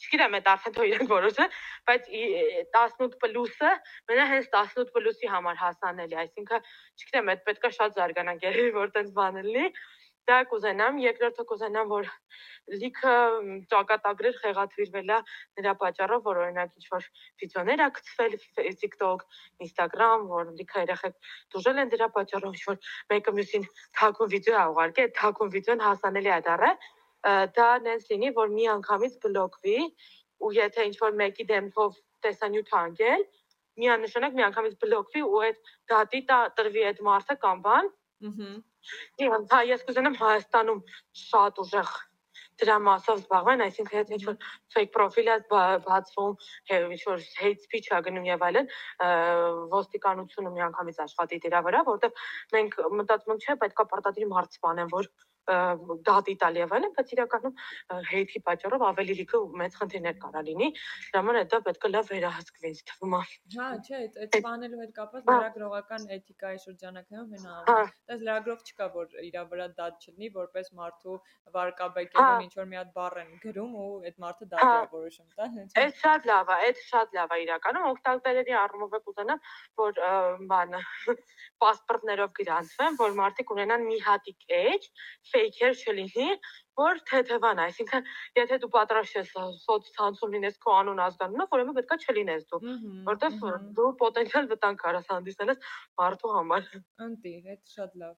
չգիտեմ, 0.00 0.36
այդ 0.38 0.46
արդեն 0.50 0.74
թող 0.76 0.86
իրենք 0.90 1.10
որոշեն, 1.12 1.56
բայց 1.90 2.06
18 2.80 3.16
պլյուսը 3.20 3.72
մենա 4.10 4.26
հենց 4.30 4.46
18 4.60 4.92
պլյուսի 4.94 5.32
համար 5.34 5.58
հասանելի, 5.60 6.16
այսինքն 6.24 6.70
չգիտեմ, 7.00 7.32
այդ 7.34 7.42
պետքա 7.50 7.70
շատ 7.76 7.98
զարգանանք, 8.00 8.46
որ 8.78 8.94
տենց 8.96 9.12
բան 9.18 9.40
լինի, 9.44 9.66
դա 10.28 10.38
կուզենամ, 10.50 10.98
երկրորդը 11.02 11.44
կուզենամ, 11.50 11.88
որ 11.90 12.08
լիքը 12.80 13.14
ճակատագրեր 13.72 14.36
խեղաթվիրվելա 14.42 15.18
նրա 15.60 15.72
պատճառով, 15.80 16.22
որ 16.26 16.40
օրինակ 16.44 16.76
ինչ-որ 16.80 17.08
վիդեոներ 17.42 17.82
ա 17.86 17.88
գցվել 17.96 18.36
TikTok, 18.82 19.24
Instagram, 19.66 20.28
որ 20.30 20.52
լիքը 20.60 20.84
երեխեք 20.84 21.18
դուժել 21.56 21.82
են 21.84 21.92
դրա 21.94 22.08
պատճառով, 22.16 22.56
ինչ-որ 22.60 22.78
մեկը 23.14 23.34
մյուսին 23.40 23.66
թակուն 24.00 24.32
վիդեո 24.36 24.56
ա 24.60 24.64
ուղարկել, 24.74 25.10
թակուն 25.20 25.52
վիդեոն 25.56 25.84
հասանելի 25.88 26.30
է 26.30 26.40
դառը, 26.50 26.72
դա 27.56 27.68
նենց 27.88 28.08
լինի, 28.10 28.30
որ 28.38 28.54
մի 28.54 28.64
անգամից 28.76 29.18
բլոկվի 29.24 29.78
ու 30.40 30.52
եթե 30.56 30.86
ինչ-որ 30.90 31.18
մեկի 31.20 31.44
դեմքով 31.50 31.98
տեսանյութ 32.24 32.70
անգել, 32.80 33.24
միանշանակ 33.80 34.36
մի 34.38 34.44
անգամից 34.46 34.74
բլոկվի 34.84 35.22
ու 35.26 35.42
այդ 35.48 35.70
դատի 35.92 36.20
տրվի 36.56 36.82
այդ 36.90 37.02
մարդը 37.10 37.36
կամ 37.44 37.60
բան, 37.66 37.90
Իհան, 39.24 39.48
հա, 39.50 39.64
ես 39.70 39.84
կուզենամ 39.88 40.16
Հայաստանում 40.20 40.80
շատ 41.24 41.60
ուժեղ 41.64 41.90
դրա 42.60 42.76
մասով 42.84 43.20
զբաղվեն, 43.20 43.62
այսինքն 43.64 43.96
եթե 43.96 44.16
ինչ-որ 44.16 44.36
fake 44.74 44.92
profile-ը 44.96 45.36
բացվում, 45.86 46.34
ինչ-որ 46.96 47.22
hate 47.40 47.64
speech-ը 47.66 48.00
գնում 48.08 48.28
եւ 48.28 48.44
այլն, 48.48 48.68
ոստիկանությունը 49.74 50.52
միանգամից 50.56 51.00
աշխատի 51.06 51.40
դրա 51.46 51.62
վրա, 51.68 51.82
որովհետեւ 51.88 52.24
մենք 52.56 52.78
մտածում 53.00 53.40
չէ, 53.40 53.56
պետքա 53.64 53.86
պարտադիր 53.94 54.30
մարդ 54.34 54.58
սպանեն, 54.58 54.92
որ 54.92 55.08
դատի 56.10 56.34
տալ 56.40 56.58
եւ 56.60 56.74
այլն, 56.76 56.94
բայց 56.96 57.12
իրականում 57.16 57.54
հեյթի 58.10 58.42
պատճառով 58.48 58.84
ավելի 58.90 59.16
լիքը 59.20 59.40
մեծ 59.60 59.78
խնդիրներ 59.80 60.16
կարա 60.24 60.42
լինի։ 60.50 60.68
Դրա 61.10 61.20
համար 61.20 61.40
դա 61.50 61.60
պետք 61.68 61.86
է 61.86 61.90
լավ 61.90 62.10
վերահսկվի, 62.10 62.72
թվում 62.90 63.16
է։ 63.18 63.22
Հա, 63.56 63.68
չէ, 63.80 64.00
այդ 64.00 64.18
սպանելու 64.40 64.80
հետ 64.80 64.92
կապված 65.00 65.30
լրագրողական 65.30 66.06
էթիկայի 66.16 66.60
շրջանակներում 66.64 67.34
հենա 67.36 67.54
անում։ 67.60 67.90
Դες 68.10 68.24
լրագրող 68.30 68.64
չկա, 68.70 68.88
որ 68.94 69.16
իր 69.30 69.38
վրա 69.50 69.66
դատ 69.80 70.06
չլինի, 70.06 70.28
որպես 70.36 70.70
մարդու 70.80 71.16
վարկաբեկելուն 71.54 72.44
ինչ 72.46 72.54
որ 72.60 72.68
մի 72.70 72.78
հատ 72.80 72.90
բառ 72.96 73.16
են 73.20 73.30
գրում 73.44 73.72
ու 73.80 73.88
այդ 74.10 74.16
մարդը 74.24 74.48
դատի 74.50 74.70
է 74.70 74.88
որոշում, 74.94 75.28
հենց։ 75.40 75.76
Այդ 75.80 75.98
շատ 76.00 76.28
լավ 76.30 76.50
է, 76.50 76.58
այդ 76.68 76.82
շատ 76.90 77.16
լավ 77.18 77.34
է 77.34 77.38
իրականում 77.44 77.88
օգտատերերի 77.90 78.56
առումով 78.60 78.96
է 78.96 79.00
կուզենամ, 79.06 79.42
որ 79.80 80.00
բանը 80.50 80.82
պասպորտներով 81.64 82.34
գրանցվեն, 82.40 82.98
որ 83.00 83.16
մարդիկ 83.20 83.54
ունենան 83.56 83.86
մի 83.90 83.98
հատիկ 84.06 84.46
էջ, 84.60 84.88
ֆեյքեր 85.40 85.78
չլինի, 85.80 86.26
որ 86.80 87.00
թեթևան, 87.10 87.60
այսինքն 87.64 88.08
եթե 88.38 88.58
դու 88.62 88.70
պատրաստ 88.76 89.16
ես 89.18 89.30
սոցցանցում 89.64 90.34
լինես 90.36 90.58
քո 90.64 90.74
անուն 90.80 91.02
ազգանունով, 91.06 91.54
ուրեմն 91.56 91.76
պետքա 91.78 91.98
չլինես 92.04 92.44
դու, 92.50 92.60
որտեղ 93.08 93.38
դու 93.78 93.92
պոտենցիալ 94.02 94.50
վտանգ 94.52 94.82
կարաս 94.84 95.08
հանդիսանես 95.14 95.62
մարդու 96.00 96.34
համար։ 96.36 96.68
Ընտիր, 97.06 97.54
այդ 97.54 97.74
շատ 97.76 97.96
լավ։ 98.02 98.16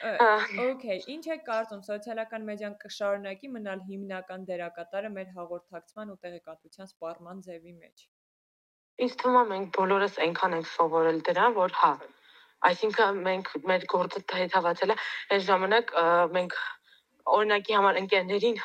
Okay, 0.00 0.96
ինչ 1.12 1.24
է 1.28 1.36
կարծում 1.44 1.80
սոցիալական 1.84 2.46
մեդիան 2.48 2.76
կշարունակի 2.84 3.50
մնալ 3.56 3.82
հիմնական 3.88 4.46
դերակատարը 4.48 5.10
մեր 5.16 5.34
հաղորդակցման 5.34 6.14
ու 6.14 6.16
տեղեկատվության 6.22 6.88
սպառման 6.92 7.42
ձևի 7.48 7.74
մեջ։ 7.82 8.06
Ինձ 9.04 9.18
թվում 9.20 9.36
է 9.40 9.44
մենք 9.50 9.68
բոլորս 9.76 10.16
այնքան 10.24 10.56
ենք 10.60 10.70
սովորել 10.70 11.20
դրան, 11.28 11.58
որ 11.60 11.76
հա, 11.82 11.92
այսինքն 12.68 13.20
մենք 13.26 13.50
մեր 13.70 13.88
գործը 13.94 14.22
հետավացել 14.40 14.94
է 14.94 14.96
այս 15.36 15.44
ժամանակ 15.48 15.92
մենք 16.36 16.56
օրինակի 17.40 17.76
համար 17.78 18.00
ընկերներին 18.04 18.62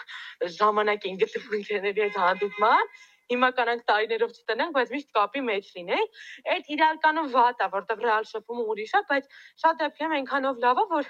ժամանակ 0.59 1.09
են 1.09 1.19
գտնում 1.23 1.59
ընկերների 1.59 2.05
հետ 2.05 2.17
հանդիպման 2.25 2.95
հիմա 3.31 3.49
կանանք 3.57 3.85
տարիներով 3.89 4.33
չտնենք, 4.35 4.73
բայց 4.75 4.91
միշտ 4.93 5.07
կապի 5.17 5.41
մեջ 5.45 5.69
լինենք։ 5.75 6.19
Այդ 6.55 6.67
իրականում 6.75 7.29
վատ 7.35 7.63
է, 7.65 7.69
որտեղ 7.75 8.03
ռեալ 8.05 8.27
շփումը 8.31 8.65
ուրիշ 8.73 8.93
է, 8.99 9.01
բայց 9.09 9.31
շատ 9.63 9.79
դեպքերում 9.81 10.15
այնքանով 10.19 10.61
լավ 10.65 10.81
է, 10.83 10.85
որ 10.91 11.09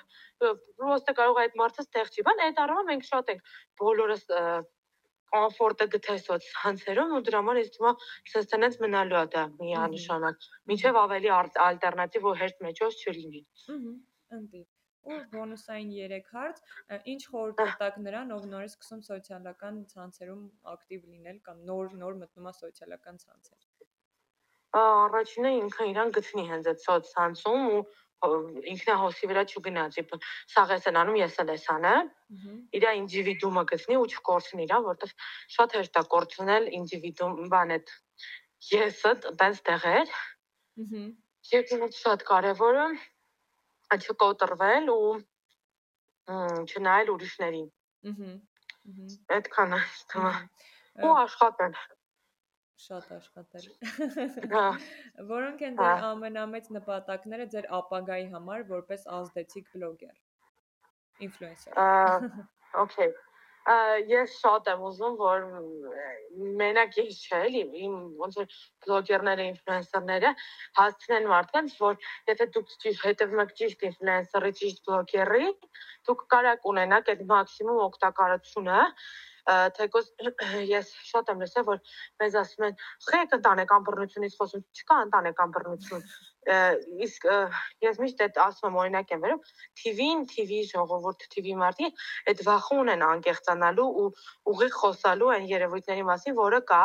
պրոստը 0.79 1.15
կարող 1.19 1.41
է 1.41 1.43
այդ 1.45 1.59
մարդը 1.59 1.85
ստեղ 1.85 2.13
չի 2.15 2.25
բան, 2.29 2.43
այդ 2.45 2.63
առումով 2.65 2.89
մենք 2.91 3.07
շատ 3.09 3.33
ենք 3.35 3.51
բոլորս 3.83 4.25
կոմֆորտը 5.33 5.89
գտել 5.95 6.21
սոցցանցերում 6.27 7.15
ու 7.17 7.23
դրա 7.29 7.41
համար 7.41 7.59
թվում 7.75 7.89
է 7.91 8.31
սենց 8.33 8.53
տենց 8.53 8.79
մնալու 8.85 9.19
է 9.23 9.25
դա 9.35 9.43
միանշանակ։ 9.63 10.47
Մինչև 10.71 11.01
ավելի 11.01 11.33
ալտերնատիվ 11.39 12.29
ու 12.31 12.37
հերթ 12.43 12.63
մեջոց 12.69 13.03
չլինի։ 13.05 13.43
Ընտի 14.39 14.65
ու 15.05 15.17
բոնուսային 15.31 15.89
3 15.93 16.29
հարց, 16.33 16.61
ինչ 17.13 17.21
խորհուրդ 17.31 17.73
տակ 17.81 17.97
նրան, 18.05 18.31
ով 18.35 18.45
նոր 18.53 18.63
է 18.65 18.69
սկսում 18.71 19.01
սոցիալական 19.07 19.75
ցանցերում 19.91 20.41
ակտիվ 20.71 21.03
լինել 21.11 21.37
կամ 21.45 21.59
նոր 21.69 21.93
նոր 22.01 22.17
մտնում 22.21 22.49
է 22.49 22.53
սոցիալական 22.59 23.19
ցանցեր։ 23.25 23.67
Առաջինը 24.81 25.51
ինքը 25.59 25.87
իրան 25.91 26.15
գտնի 26.17 26.47
հենց 26.49 26.71
այդ 26.71 26.81
սոցցանցում 26.85 27.69
ու 27.75 27.83
ինքնահոսի 28.73 29.29
վրա 29.31 29.43
չգնաց, 29.51 29.97
իբ 30.01 30.13
սաղ 30.53 30.73
ես 30.75 30.87
են 30.91 30.99
անում, 31.01 31.17
ես 31.21 31.37
էլ 31.43 31.51
ես 31.55 31.65
անեմ։ 31.75 32.09
Իրա 32.79 32.91
ինդիվիդուումը 32.99 33.63
գտնի 33.71 33.97
ու 34.01 34.07
չկորցնի 34.15 34.65
իրան, 34.65 34.85
որտեղ 34.89 35.11
շատ 35.55 35.75
հեշտ 35.79 35.99
է 35.99 36.03
կորցնել 36.15 36.69
ինդիվիդուում 36.79 37.49
բան 37.55 37.75
այդ 37.75 37.93
եսը 38.75 39.13
տենց 39.41 39.61
տեղեր։ 39.69 40.15
Երկրորդ 41.55 41.99
շատ 42.01 42.25
կարևորը 42.31 42.87
չկոտրվել 43.95 44.89
ու 44.95 45.13
չնայել 46.25 47.11
ուրիշներին։ 47.15 47.67
Ահա։ 48.09 48.31
Այդքան 49.35 49.75
է 49.77 49.81
թվում։ 50.11 50.41
Ու 51.05 51.13
աշխատել 51.21 51.77
շատ 52.83 53.11
աշխատել։ 53.17 53.67
Հա։ 54.53 54.65
Որոնք 55.33 55.63
են 55.69 55.77
ձեր 55.81 56.01
հա։ 56.03 56.09
ամենամեծ 56.15 56.71
նպատակները 56.77 57.47
ձեր 57.55 57.69
ապագայի 57.79 58.27
համար 58.33 58.65
որպես 58.71 59.07
ազդեցիկ 59.19 59.71
բլոգեր։ 59.75 60.17
Ինֆլուենսեր։ 61.29 62.29
Okay 62.85 63.13
ես 63.65 64.33
շատ 64.41 64.67
եմ 64.69 64.81
ուզում 64.85 65.15
որ 65.17 65.45
մենակ 66.59 66.97
ես 66.99 67.21
չէ 67.25 67.37
էլի 67.47 67.61
իմ 67.85 67.93
ոնց 68.19 68.35
որ 68.37 68.57
բլոգերները 68.85 69.47
ինֆլուենսերները 69.51 70.33
հասցնեն 70.79 71.25
մարդկանց 71.31 71.77
որ 71.81 71.97
եթե 72.29 72.47
դուք 72.57 72.75
հետևում 73.05 73.41
եք 73.45 73.55
ճիշտ 73.61 73.87
ինֆլուենսերի 73.89 74.51
ճիշտ 74.61 74.83
բլոգերի 74.89 75.49
դուք 76.09 76.21
կարաք 76.35 76.69
ունենաք 76.73 77.09
այդ 77.15 77.25
մաքսիմում 77.33 77.81
օգտակարությունը 77.87 78.81
թեկոս 79.45 80.07
ես 80.75 80.91
շատ 81.09 81.31
եմ 81.33 81.41
լսել 81.43 81.65
որ 81.67 81.81
մեզ 82.21 82.37
ասում 82.41 82.65
են 82.67 82.77
խեք 83.07 83.35
ընտանեկան 83.37 83.83
բռնությունից 83.89 84.37
խոսում 84.39 84.63
չկա 84.79 84.97
ընտանեկան 85.05 85.53
բռնություն 85.57 86.07
իսկ 87.05 87.27
ես 87.85 87.99
միշտ 88.01 88.23
այդ 88.25 88.39
ասում 88.45 88.69
եմ 88.69 88.79
օրինակ 88.81 89.13
եմ 89.15 89.23
վերում 89.25 89.43
TV-ին 89.81 90.25
TV 90.33 90.61
ժողովուրդ 90.71 91.27
TV 91.35 91.55
մարդի 91.61 91.91
այդ 92.31 92.43
վախը 92.49 92.79
ունեն 92.85 93.05
անկեղծանալու 93.09 93.87
ու 94.01 94.07
ուղիղ 94.53 94.79
խոսալու 94.81 95.31
այն 95.35 95.47
երևույթների 95.53 96.07
մասին 96.09 96.37
որը 96.41 96.61
կա 96.73 96.83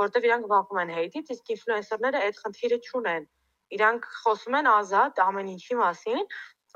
որտեվ 0.00 0.28
իրանք 0.30 0.50
վախում 0.52 0.82
են 0.84 0.94
հեյթից 0.96 1.32
իսկ 1.36 1.52
ինֆլուենսերները 1.56 2.24
այդ 2.26 2.40
խնդիրը 2.44 2.80
չունեն 2.88 3.28
իրանք 3.76 4.04
խոսում 4.22 4.56
են 4.60 4.68
ազատ 4.72 5.22
ամեն 5.26 5.48
ինչի 5.56 5.76
մասին 5.82 6.20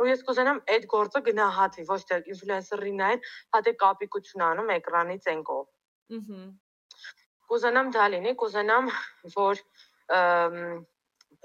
ու 0.01 0.09
ես 0.11 0.25
կուզենամ 0.29 0.61
այդ 0.75 0.87
գործը 0.95 1.23
գնահատվի, 1.29 1.85
ոչ 1.91 2.01
թե 2.11 2.21
ինֆլուենսերի 2.35 2.95
նայեն, 3.01 3.25
հատե 3.57 3.75
կապիկություն 3.85 4.47
անում 4.51 4.73
էկրանից 4.77 5.29
ենկով։ 5.31 5.65
Ահա։ 6.21 6.41
Կուզենամ 7.51 7.93
դա 7.97 8.07
լինի, 8.15 8.33
կուզենամ 8.41 8.91
որ 9.35 9.63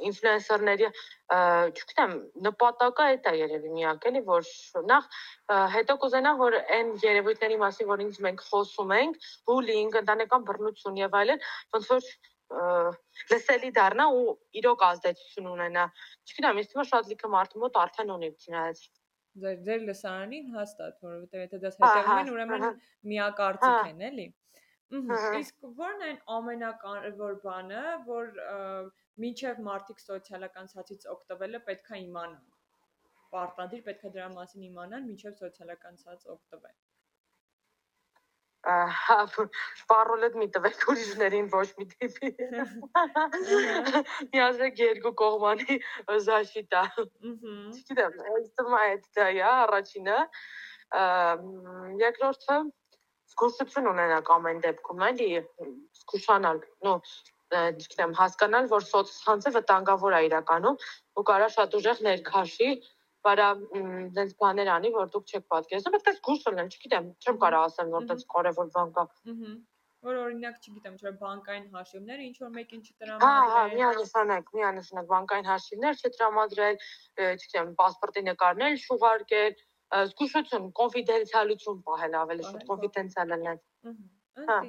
ինֆլուենսերների 0.06 0.88
չգիտեմ 0.90 2.14
նպատակը 2.46 3.06
այդ 3.06 3.28
է 3.32 3.34
երևի 3.40 3.72
միակ 3.76 4.08
էլի 4.10 4.22
որ 4.28 4.50
նախ 4.92 5.08
հետո 5.76 5.96
կուզենամ 6.04 6.40
որ 6.42 6.58
այն 6.78 6.92
երևույթների 7.06 7.60
մասին 7.64 7.90
որ 7.92 8.04
ինձ 8.06 8.20
մենք 8.28 8.44
խոսում 8.50 8.94
ենք 8.98 9.30
բուլինգ 9.50 10.00
ընտանեկան 10.02 10.48
բռնություն 10.50 11.00
եւ 11.04 11.18
այլն 11.22 11.46
ոնց 11.78 11.92
որ 11.94 12.10
լսելի 13.32 13.72
դառնա 13.78 14.06
ու 14.20 14.36
իրոք 14.62 14.86
ազդեցություն 14.90 15.50
ունենա։ 15.56 15.86
Չգիտեմ, 16.30 16.62
ինձ 16.62 16.70
թվում 16.72 16.86
է 16.86 16.90
շատ 16.92 17.10
լիքը 17.12 17.32
մարդու 17.36 17.64
մոտ 17.66 17.80
արդեն 17.86 18.14
ունի 18.16 18.30
չնայած 18.46 18.84
ձեր 19.44 19.58
ձեր 19.68 19.82
լսարանին 19.90 20.52
հաստատ, 20.56 21.00
որովհետև 21.06 21.42
եթե 21.44 21.58
դες 21.64 21.78
հետևում 21.82 22.20
են, 22.22 22.30
ուրեմն 22.36 22.66
միակարծիք 23.12 23.90
են, 23.90 24.04
էլի։ 24.10 24.28
Իսկ 25.40 25.66
ո՞րն 25.70 26.06
են 26.10 26.22
ամենակարևոր 26.38 27.36
բանը, 27.44 27.84
որ 28.08 28.32
մինչև 29.26 29.62
մարդիկ 29.68 30.04
սոցիալական 30.06 30.72
ցածից 30.72 31.08
օգտվելը 31.16 31.64
պետքա 31.68 32.02
իմանան։ 32.06 32.42
Պարտադիր 33.36 33.86
պետքա 33.90 34.16
դրա 34.16 34.32
մասին 34.40 34.68
իմանան 34.72 35.08
մինչև 35.12 35.40
սոցիալական 35.44 36.04
ցած 36.06 36.28
օգտվեն 36.38 36.78
պարոլետ 38.66 40.38
մի 40.42 40.48
տվեք 40.56 40.86
ուրիշներին 40.92 41.50
ոչ 41.54 41.68
մի 41.80 41.86
տիպի։ 41.92 42.32
Միաժամանակ 44.32 44.82
երկու 44.84 45.14
կողմանի 45.22 45.78
զաշիտա։ 46.30 46.82
Չգիտեմ, 46.96 48.18
այս 48.32 48.50
թվում 48.58 48.78
է 48.80 48.90
դա 49.20 49.28
է 49.36 49.46
առաջինը։ 49.52 50.18
Երկրորդը 52.02 52.58
զգուշություն 53.36 53.88
ունենակ 53.92 54.34
ամեն 54.36 54.60
դեպքում, 54.66 55.06
էլի, 55.12 55.30
զգուշանալ, 56.00 56.60
նո 56.86 56.94
չգիտեմ, 57.56 58.14
հասկանալ, 58.18 58.70
որ 58.72 58.86
սոցցանցը 58.90 59.52
վտանգավոր 59.56 60.16
է 60.18 60.22
իրականում 60.30 60.78
ու 61.20 61.26
կարա 61.30 61.50
շատ 61.56 61.76
ուժեղ 61.80 62.02
ներքաշի 62.08 62.70
բարա 63.26 63.48
դենց 64.18 64.34
բաներ 64.42 64.72
անի, 64.76 64.92
որ 64.96 65.08
դուք 65.16 65.32
չեք 65.32 65.46
պատկերացնում, 65.54 65.96
այդպես 66.00 66.20
գուրս 66.28 66.50
ունեմ, 66.52 66.72
չգիտեմ, 66.76 67.08
չեմ 67.26 67.40
կարող 67.46 67.66
ասեմ, 67.70 67.94
որ 67.96 68.10
դենց 68.12 68.26
կարևոր 68.36 68.70
բան 68.76 68.94
կա։ 68.98 69.06
Որ 70.06 70.18
օրինակ, 70.22 70.58
չգիտեմ, 70.62 70.98
չէ, 71.02 71.12
բանկային 71.22 71.64
հաշիվները 71.76 72.26
ինչ 72.26 72.36
որ 72.42 72.50
մեկին 72.56 72.82
չտրամադրել։ 72.86 73.24
հա, 73.26 73.54
հա, 73.56 73.62
միանշանակ, 73.72 74.52
միանշանակ 74.58 75.08
բանկային 75.14 75.50
հաշիվներ 75.50 76.04
չտրամադրել, 76.10 76.78
չգիտեմ, 77.26 77.72
паспортի 77.80 78.24
նկարներ 78.28 78.78
շուղարկել, 78.86 79.58
զգուշություն, 80.12 80.70
կոնֆիդենցիալություն 80.82 81.82
պահել 81.90 82.20
ավելի 82.22 82.48
շուտ 82.52 82.62
հա, 82.62 82.70
կոնֆիդենցիալ 82.70 83.34
լինել։ 83.34 83.60
Հա։, 83.90 83.98
հա։ 84.52 84.60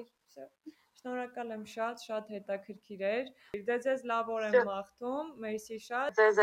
Շնորհակալ 1.07 1.51
եմ 1.55 1.65
շատ, 1.71 2.01
շատ 2.03 2.31
հետաքրքիր 2.35 3.03
էր։ 3.09 3.29
Դե 3.67 3.75
ձեզ 3.85 4.01
լավ 4.11 4.31
օր 4.37 4.47
եմ 4.47 4.57
մաղթում։ 4.69 5.29
Մերսի 5.45 5.77
շատ։ 5.85 6.17
Ձեզ 6.19 6.41